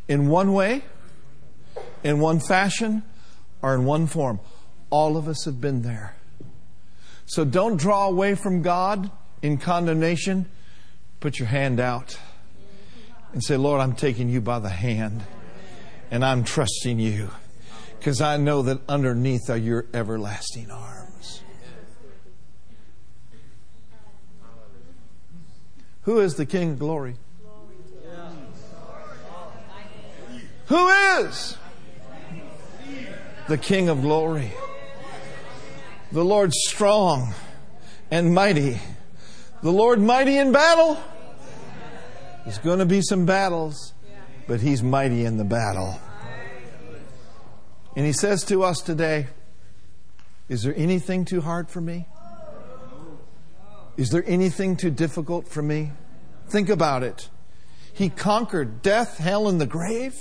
In 0.07 0.27
one 0.27 0.53
way, 0.53 0.81
in 2.03 2.19
one 2.19 2.39
fashion, 2.39 3.03
or 3.61 3.75
in 3.75 3.85
one 3.85 4.07
form. 4.07 4.39
All 4.89 5.17
of 5.17 5.27
us 5.27 5.45
have 5.45 5.61
been 5.61 5.83
there. 5.83 6.15
So 7.27 7.45
don't 7.45 7.77
draw 7.77 8.07
away 8.07 8.33
from 8.33 8.63
God 8.63 9.11
in 9.43 9.59
condemnation. 9.59 10.47
Put 11.19 11.37
your 11.37 11.47
hand 11.47 11.79
out 11.79 12.17
and 13.33 13.43
say, 13.43 13.55
Lord, 13.55 13.81
I'm 13.81 13.93
taking 13.93 14.29
you 14.29 14.41
by 14.41 14.57
the 14.57 14.69
hand 14.69 15.21
and 16.09 16.25
I'm 16.25 16.43
trusting 16.43 16.97
you 16.97 17.29
because 17.99 18.21
I 18.21 18.37
know 18.37 18.61
that 18.61 18.79
underneath 18.87 19.49
are 19.49 19.57
your 19.57 19.85
everlasting 19.93 20.71
arms. 20.71 21.41
Who 26.03 26.21
is 26.21 26.35
the 26.35 26.45
King 26.45 26.71
of 26.71 26.79
glory? 26.79 27.15
Who 30.67 30.87
is 30.87 31.57
the 33.49 33.57
King 33.57 33.89
of 33.89 34.01
glory? 34.01 34.53
The 36.13 36.23
Lord 36.23 36.53
strong 36.53 37.33
and 38.09 38.33
mighty. 38.33 38.79
The 39.61 39.71
Lord 39.73 39.99
mighty 39.99 40.37
in 40.37 40.53
battle. 40.53 40.97
There's 42.45 42.59
going 42.59 42.79
to 42.79 42.85
be 42.85 43.01
some 43.01 43.25
battles, 43.25 43.93
but 44.47 44.61
He's 44.61 44.81
mighty 44.81 45.25
in 45.25 45.35
the 45.35 45.43
battle. 45.43 45.99
And 47.99 48.05
He 48.05 48.13
says 48.13 48.45
to 48.45 48.63
us 48.63 48.79
today, 48.79 49.27
Is 50.47 50.63
there 50.63 50.73
anything 50.77 51.25
too 51.25 51.41
hard 51.41 51.69
for 51.69 51.81
me? 51.81 52.07
Is 53.97 54.09
there 54.09 54.23
anything 54.25 54.77
too 54.77 54.89
difficult 54.89 55.49
for 55.49 55.61
me? 55.61 55.91
Think 56.47 56.69
about 56.69 57.03
it. 57.03 57.27
He 57.91 58.07
conquered 58.07 58.81
death, 58.81 59.17
hell, 59.17 59.49
and 59.49 59.59
the 59.59 59.65
grave. 59.65 60.15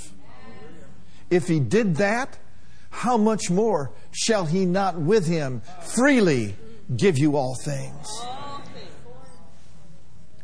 If 1.30 1.46
he 1.46 1.60
did 1.60 1.94
that, 1.98 2.40
how 2.90 3.16
much 3.16 3.48
more 3.48 3.92
shall 4.10 4.46
he 4.46 4.66
not 4.66 4.98
with 4.98 5.28
him 5.28 5.62
freely 5.94 6.56
give 6.96 7.16
you 7.16 7.36
all 7.36 7.54
things? 7.64 8.08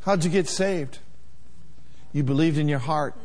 How'd 0.03 0.23
you 0.23 0.31
get 0.31 0.49
saved? 0.49 1.01
You 2.13 2.23
believed 2.23 2.59
in 2.59 2.69
your 2.69 2.79
heart 2.79 3.17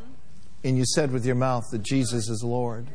and 0.64 0.76
you 0.76 0.84
said 0.84 1.12
with 1.12 1.24
your 1.24 1.36
mouth 1.36 1.66
that 1.70 1.84
Jesus 1.84 2.28
is 2.28 2.42
Lord. 2.42 2.88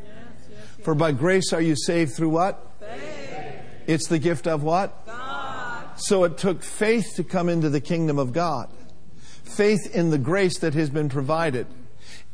For 0.86 0.94
by 0.94 1.14
grace 1.14 1.52
are 1.52 1.62
you 1.62 1.76
saved 1.76 2.14
through 2.14 2.30
what? 2.30 2.74
Faith. 2.80 3.60
It's 3.88 4.08
the 4.08 4.20
gift 4.20 4.46
of 4.46 4.62
what? 4.62 5.04
God. 5.08 6.00
So 6.00 6.26
it 6.26 6.38
took 6.38 6.62
faith 6.62 7.16
to 7.16 7.24
come 7.24 7.50
into 7.50 7.70
the 7.70 7.82
kingdom 7.82 8.20
of 8.20 8.34
God. 8.34 8.70
Faith 9.18 9.96
in 9.96 10.12
the 10.12 10.20
grace 10.20 10.60
that 10.60 10.76
has 10.76 10.92
been 10.92 11.10
provided. 11.10 11.66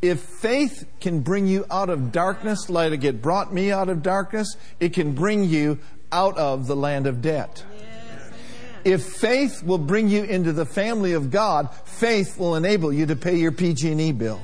If 0.02 0.20
faith 0.20 0.86
can 1.00 1.22
bring 1.22 1.48
you 1.48 1.66
out 1.72 1.90
of 1.90 2.12
darkness, 2.12 2.70
like 2.70 3.06
it 3.06 3.22
brought 3.22 3.54
me 3.54 3.72
out 3.72 3.88
of 3.88 4.04
darkness, 4.04 4.58
it 4.82 4.92
can 4.92 5.14
bring 5.14 5.46
you 5.46 5.80
out 6.12 6.38
of 6.38 6.68
the 6.68 6.76
land 6.76 7.08
of 7.08 7.22
debt. 7.22 7.64
If 8.84 9.02
faith 9.02 9.64
will 9.64 9.78
bring 9.78 10.10
you 10.10 10.24
into 10.24 10.52
the 10.52 10.66
family 10.66 11.14
of 11.14 11.32
God, 11.32 11.74
faith 11.86 12.38
will 12.38 12.56
enable 12.56 12.92
you 12.92 13.06
to 13.06 13.16
pay 13.16 13.38
your 13.38 13.54
PG&E 13.54 14.12
bill. 14.12 14.42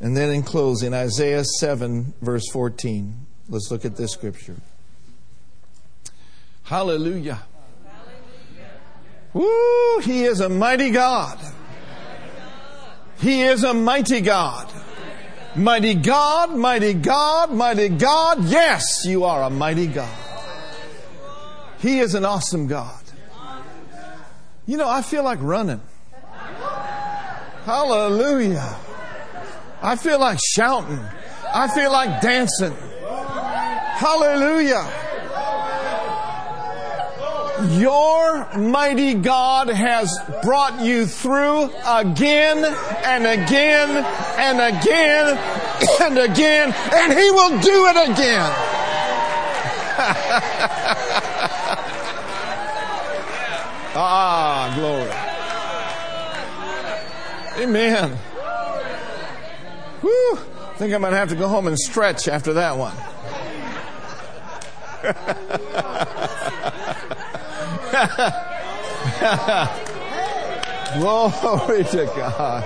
And 0.00 0.16
then 0.16 0.30
in 0.30 0.42
closing, 0.42 0.94
Isaiah 0.94 1.44
7, 1.44 2.14
verse 2.20 2.48
14. 2.50 3.26
Let's 3.48 3.70
look 3.70 3.84
at 3.84 3.96
this 3.96 4.12
scripture. 4.12 4.56
Hallelujah. 6.64 7.42
Woo, 9.32 10.00
he 10.00 10.24
is 10.24 10.40
a 10.40 10.48
mighty 10.48 10.90
God. 10.90 11.38
He 13.20 13.42
is 13.42 13.64
a 13.64 13.74
mighty 13.74 14.20
God. 14.20 14.70
Mighty 15.56 15.94
God, 15.94 16.54
mighty 16.54 16.94
God, 16.94 17.50
mighty 17.52 17.88
God. 17.88 18.44
Yes, 18.44 19.04
you 19.04 19.24
are 19.24 19.42
a 19.42 19.50
mighty 19.50 19.88
God. 19.88 20.16
He 21.80 21.98
is 22.00 22.14
an 22.14 22.24
awesome 22.24 22.66
God. 22.66 23.02
You 24.66 24.76
know, 24.76 24.88
I 24.88 25.02
feel 25.02 25.24
like 25.24 25.38
running. 25.40 25.80
Hallelujah. 27.64 28.76
I 29.82 29.96
feel 29.96 30.18
like 30.18 30.38
shouting. 30.54 30.98
I 31.54 31.68
feel 31.68 31.92
like 31.92 32.20
dancing. 32.20 32.74
Hallelujah. 33.98 34.86
Your 37.78 38.48
mighty 38.56 39.14
God 39.14 39.68
has 39.68 40.16
brought 40.42 40.80
you 40.80 41.06
through 41.06 41.70
again 41.86 42.64
and 43.04 43.26
again 43.26 44.04
and 44.38 44.60
again 44.60 45.38
and 46.02 46.18
again, 46.18 46.74
and 46.94 47.12
He 47.12 47.30
will 47.30 47.60
do 47.60 47.86
it 47.86 48.10
again. 48.10 48.50
ah, 53.96 54.72
glory. 54.76 55.12
Amen. 57.64 58.18
Whew. 60.00 60.38
I 60.38 60.74
think 60.76 60.94
I'm 60.94 61.00
going 61.00 61.12
to 61.12 61.18
have 61.18 61.30
to 61.30 61.36
go 61.36 61.48
home 61.48 61.66
and 61.66 61.78
stretch 61.78 62.28
after 62.28 62.52
that 62.54 62.76
one. 62.76 62.94
Glory 70.98 71.84
to 71.84 72.06
God. 72.16 72.64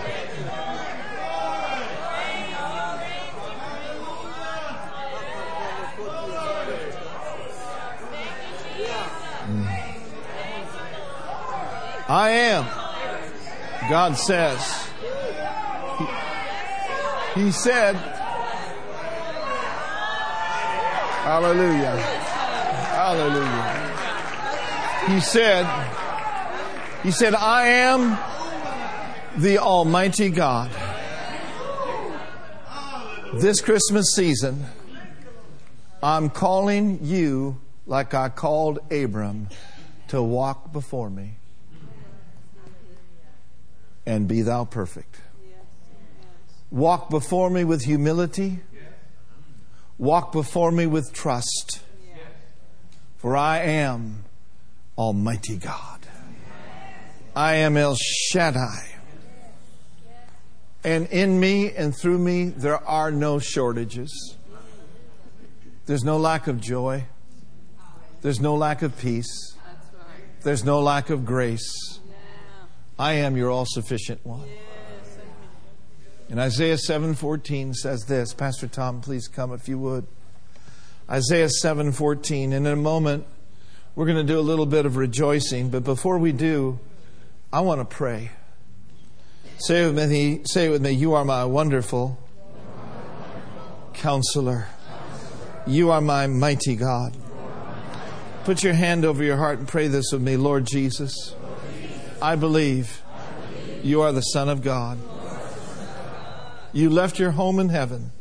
Mm. 9.46 9.66
I 12.08 12.30
am. 12.30 12.66
God 13.88 14.16
says. 14.16 14.91
He, 17.34 17.50
said, 17.50 17.96
Hallelujah. 21.24 21.96
Hallelujah. 22.92 23.82
He 25.08 25.20
said, 25.20 25.66
He 27.02 27.10
said, 27.10 27.34
I 27.34 27.66
am 27.68 28.18
the 29.40 29.58
Almighty 29.58 30.28
God. 30.28 30.70
This 33.34 33.62
Christmas 33.62 34.14
season, 34.14 34.66
I'm 36.02 36.28
calling 36.28 36.98
you 37.02 37.58
like 37.86 38.12
I 38.12 38.28
called 38.28 38.78
Abram 38.92 39.48
to 40.08 40.22
walk 40.22 40.70
before 40.72 41.08
me 41.08 41.36
and 44.04 44.28
be 44.28 44.42
thou 44.42 44.64
perfect. 44.64 45.20
Walk 46.72 47.10
before 47.10 47.50
me 47.50 47.64
with 47.64 47.84
humility. 47.84 48.60
Walk 49.98 50.32
before 50.32 50.72
me 50.72 50.86
with 50.86 51.12
trust. 51.12 51.80
For 53.18 53.36
I 53.36 53.58
am 53.58 54.24
Almighty 54.96 55.58
God. 55.58 56.00
I 57.36 57.56
am 57.56 57.76
El 57.76 57.94
Shaddai. 57.94 58.88
And 60.82 61.06
in 61.08 61.38
me 61.38 61.72
and 61.76 61.94
through 61.94 62.18
me, 62.18 62.46
there 62.46 62.78
are 62.78 63.10
no 63.12 63.38
shortages. 63.38 64.36
There's 65.84 66.04
no 66.04 66.16
lack 66.16 66.46
of 66.46 66.58
joy. 66.58 67.04
There's 68.22 68.40
no 68.40 68.54
lack 68.54 68.80
of 68.80 68.98
peace. 68.98 69.56
There's 70.42 70.64
no 70.64 70.80
lack 70.80 71.10
of 71.10 71.26
grace. 71.26 72.00
I 72.98 73.12
am 73.12 73.36
your 73.36 73.50
all 73.50 73.66
sufficient 73.68 74.24
one. 74.24 74.48
And 76.32 76.40
Isaiah 76.40 76.78
7:14 76.78 77.74
says 77.74 78.06
this. 78.06 78.32
Pastor 78.32 78.66
Tom, 78.66 79.02
please 79.02 79.28
come 79.28 79.52
if 79.52 79.68
you 79.68 79.78
would. 79.78 80.06
Isaiah 81.10 81.50
7:14 81.62 82.54
and 82.54 82.66
in 82.66 82.72
a 82.72 82.74
moment 82.74 83.26
we're 83.94 84.06
going 84.06 84.16
to 84.16 84.32
do 84.32 84.38
a 84.38 84.40
little 84.40 84.64
bit 84.64 84.86
of 84.86 84.96
rejoicing, 84.96 85.68
but 85.68 85.84
before 85.84 86.16
we 86.16 86.32
do, 86.32 86.80
I 87.52 87.60
want 87.60 87.82
to 87.82 87.84
pray. 87.84 88.30
Say 89.58 89.82
it 89.82 89.92
with 89.92 90.10
me, 90.10 90.40
say 90.46 90.68
it 90.68 90.70
with 90.70 90.80
me, 90.80 90.92
you 90.92 91.12
are 91.12 91.22
my 91.26 91.44
wonderful 91.44 92.18
counselor. 93.92 94.68
You 95.66 95.90
are 95.90 96.00
my 96.00 96.28
mighty 96.28 96.76
God. 96.76 97.14
Put 98.44 98.64
your 98.64 98.72
hand 98.72 99.04
over 99.04 99.22
your 99.22 99.36
heart 99.36 99.58
and 99.58 99.68
pray 99.68 99.86
this 99.86 100.06
with 100.12 100.22
me, 100.22 100.38
Lord 100.38 100.64
Jesus. 100.64 101.34
I 102.22 102.36
believe 102.36 103.02
you 103.82 104.00
are 104.00 104.12
the 104.12 104.22
Son 104.22 104.48
of 104.48 104.62
God. 104.62 104.98
You 106.72 106.88
left 106.88 107.18
your 107.18 107.32
home 107.32 107.58
in 107.58 107.68
heaven 107.68 108.12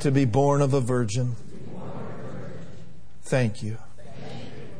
to 0.00 0.10
be 0.10 0.26
born 0.26 0.60
of 0.60 0.74
a 0.74 0.80
virgin. 0.80 1.36
Thank 3.22 3.62
you. 3.62 3.78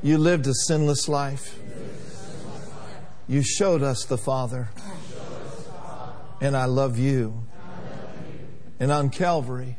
You 0.02 0.18
lived 0.18 0.46
a 0.46 0.54
sinless 0.54 1.08
life. 1.08 1.58
You 3.26 3.42
showed 3.42 3.82
us 3.82 4.04
the 4.04 4.18
Father. 4.18 4.68
And 6.40 6.56
I 6.56 6.66
love 6.66 6.98
you. 6.98 7.42
And 8.78 8.92
on 8.92 9.08
Calvary, 9.08 9.78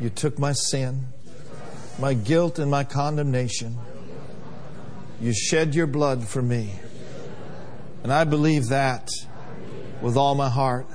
you 0.00 0.08
took 0.08 0.38
my 0.38 0.52
sin, 0.52 1.08
my 1.98 2.14
guilt, 2.14 2.58
and 2.58 2.70
my 2.70 2.84
condemnation. 2.84 3.76
You 5.20 5.34
shed 5.34 5.74
your 5.74 5.86
blood 5.86 6.26
for 6.26 6.40
me. 6.40 6.72
And 8.02 8.12
I 8.12 8.24
believe 8.24 8.68
that 8.68 9.10
with 10.00 10.16
all 10.16 10.34
my 10.34 10.48
heart. 10.48 10.86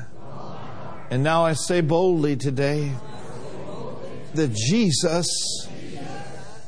And 1.11 1.23
now 1.23 1.43
I 1.43 1.53
say 1.53 1.81
boldly 1.81 2.35
today 2.35 2.91
that 4.35 4.53
Jesus, 4.53 5.67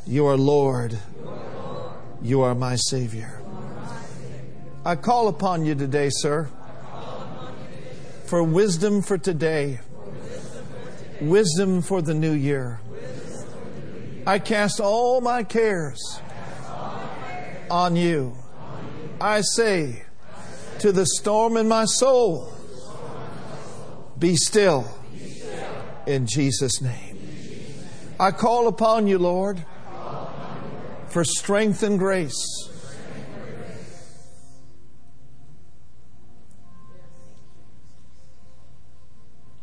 you 0.07 0.25
are 0.25 0.35
Lord. 0.35 0.97
You 2.23 2.41
are 2.41 2.55
my 2.55 2.75
Savior. 2.75 3.39
I 4.83 4.95
call 4.95 5.27
upon 5.27 5.63
you 5.63 5.75
today, 5.75 6.09
sir, 6.09 6.49
for 8.25 8.41
wisdom 8.41 9.03
for 9.03 9.19
today, 9.19 9.79
wisdom 11.21 11.83
for 11.83 12.01
the 12.01 12.15
new 12.15 12.33
year. 12.33 12.79
I 14.25 14.39
cast 14.39 14.79
all 14.79 15.21
my 15.21 15.43
cares 15.43 16.19
on 17.69 17.95
you. 17.95 18.35
I 19.19 19.41
say 19.41 20.03
to 20.79 20.91
the 20.91 21.05
storm 21.05 21.57
in 21.57 21.67
my 21.67 21.85
soul, 21.85 22.51
be 24.21 24.35
still 24.35 24.87
in 26.05 26.27
Jesus' 26.27 26.79
name. 26.79 27.17
I 28.19 28.29
call 28.29 28.67
upon 28.67 29.07
you, 29.07 29.17
Lord, 29.17 29.65
for 31.09 31.25
strength 31.25 31.81
and 31.81 31.97
grace. 31.97 32.69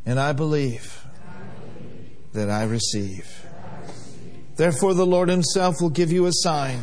And 0.04 0.18
I 0.18 0.32
believe 0.32 1.04
that 2.32 2.50
I 2.50 2.64
receive. 2.64 3.46
Therefore, 4.56 4.92
the 4.92 5.06
Lord 5.06 5.28
Himself 5.28 5.76
will 5.80 5.90
give 5.90 6.10
you 6.10 6.26
a 6.26 6.32
sign. 6.32 6.80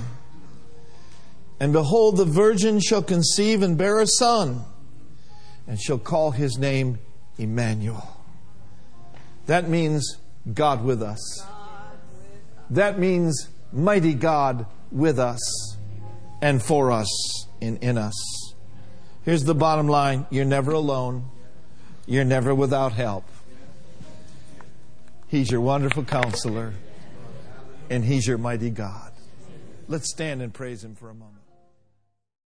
And 1.59 1.73
behold, 1.73 2.15
the 2.15 2.25
virgin 2.25 2.79
shall 2.79 3.03
conceive 3.03 3.61
and 3.61 3.77
bear 3.77 3.99
a 3.99 4.07
son, 4.07 4.63
and 5.67 5.77
shall 5.79 5.97
call 5.97 6.31
his 6.31 6.57
name 6.57 6.99
Emmanuel. 7.37 8.21
That 9.45 9.69
means 9.69 10.17
God 10.51 10.83
with 10.83 11.01
us. 11.01 11.45
That 12.69 12.97
means 12.97 13.49
mighty 13.71 14.13
God 14.13 14.65
with 14.91 15.19
us 15.19 15.77
and 16.41 16.61
for 16.61 16.91
us 16.91 17.47
and 17.61 17.77
in 17.83 17.97
us. 17.97 18.13
Here's 19.23 19.43
the 19.43 19.55
bottom 19.55 19.87
line 19.87 20.25
you're 20.29 20.45
never 20.45 20.71
alone, 20.71 21.25
you're 22.05 22.25
never 22.25 22.53
without 22.53 22.93
help. 22.93 23.25
He's 25.27 25.51
your 25.51 25.61
wonderful 25.61 26.03
counselor, 26.03 26.73
and 27.89 28.05
He's 28.05 28.27
your 28.27 28.37
mighty 28.37 28.69
God. 28.69 29.11
Let's 29.87 30.09
stand 30.09 30.41
and 30.41 30.53
praise 30.53 30.83
Him 30.83 30.95
for 30.95 31.09
a 31.09 31.13
moment. 31.13 31.34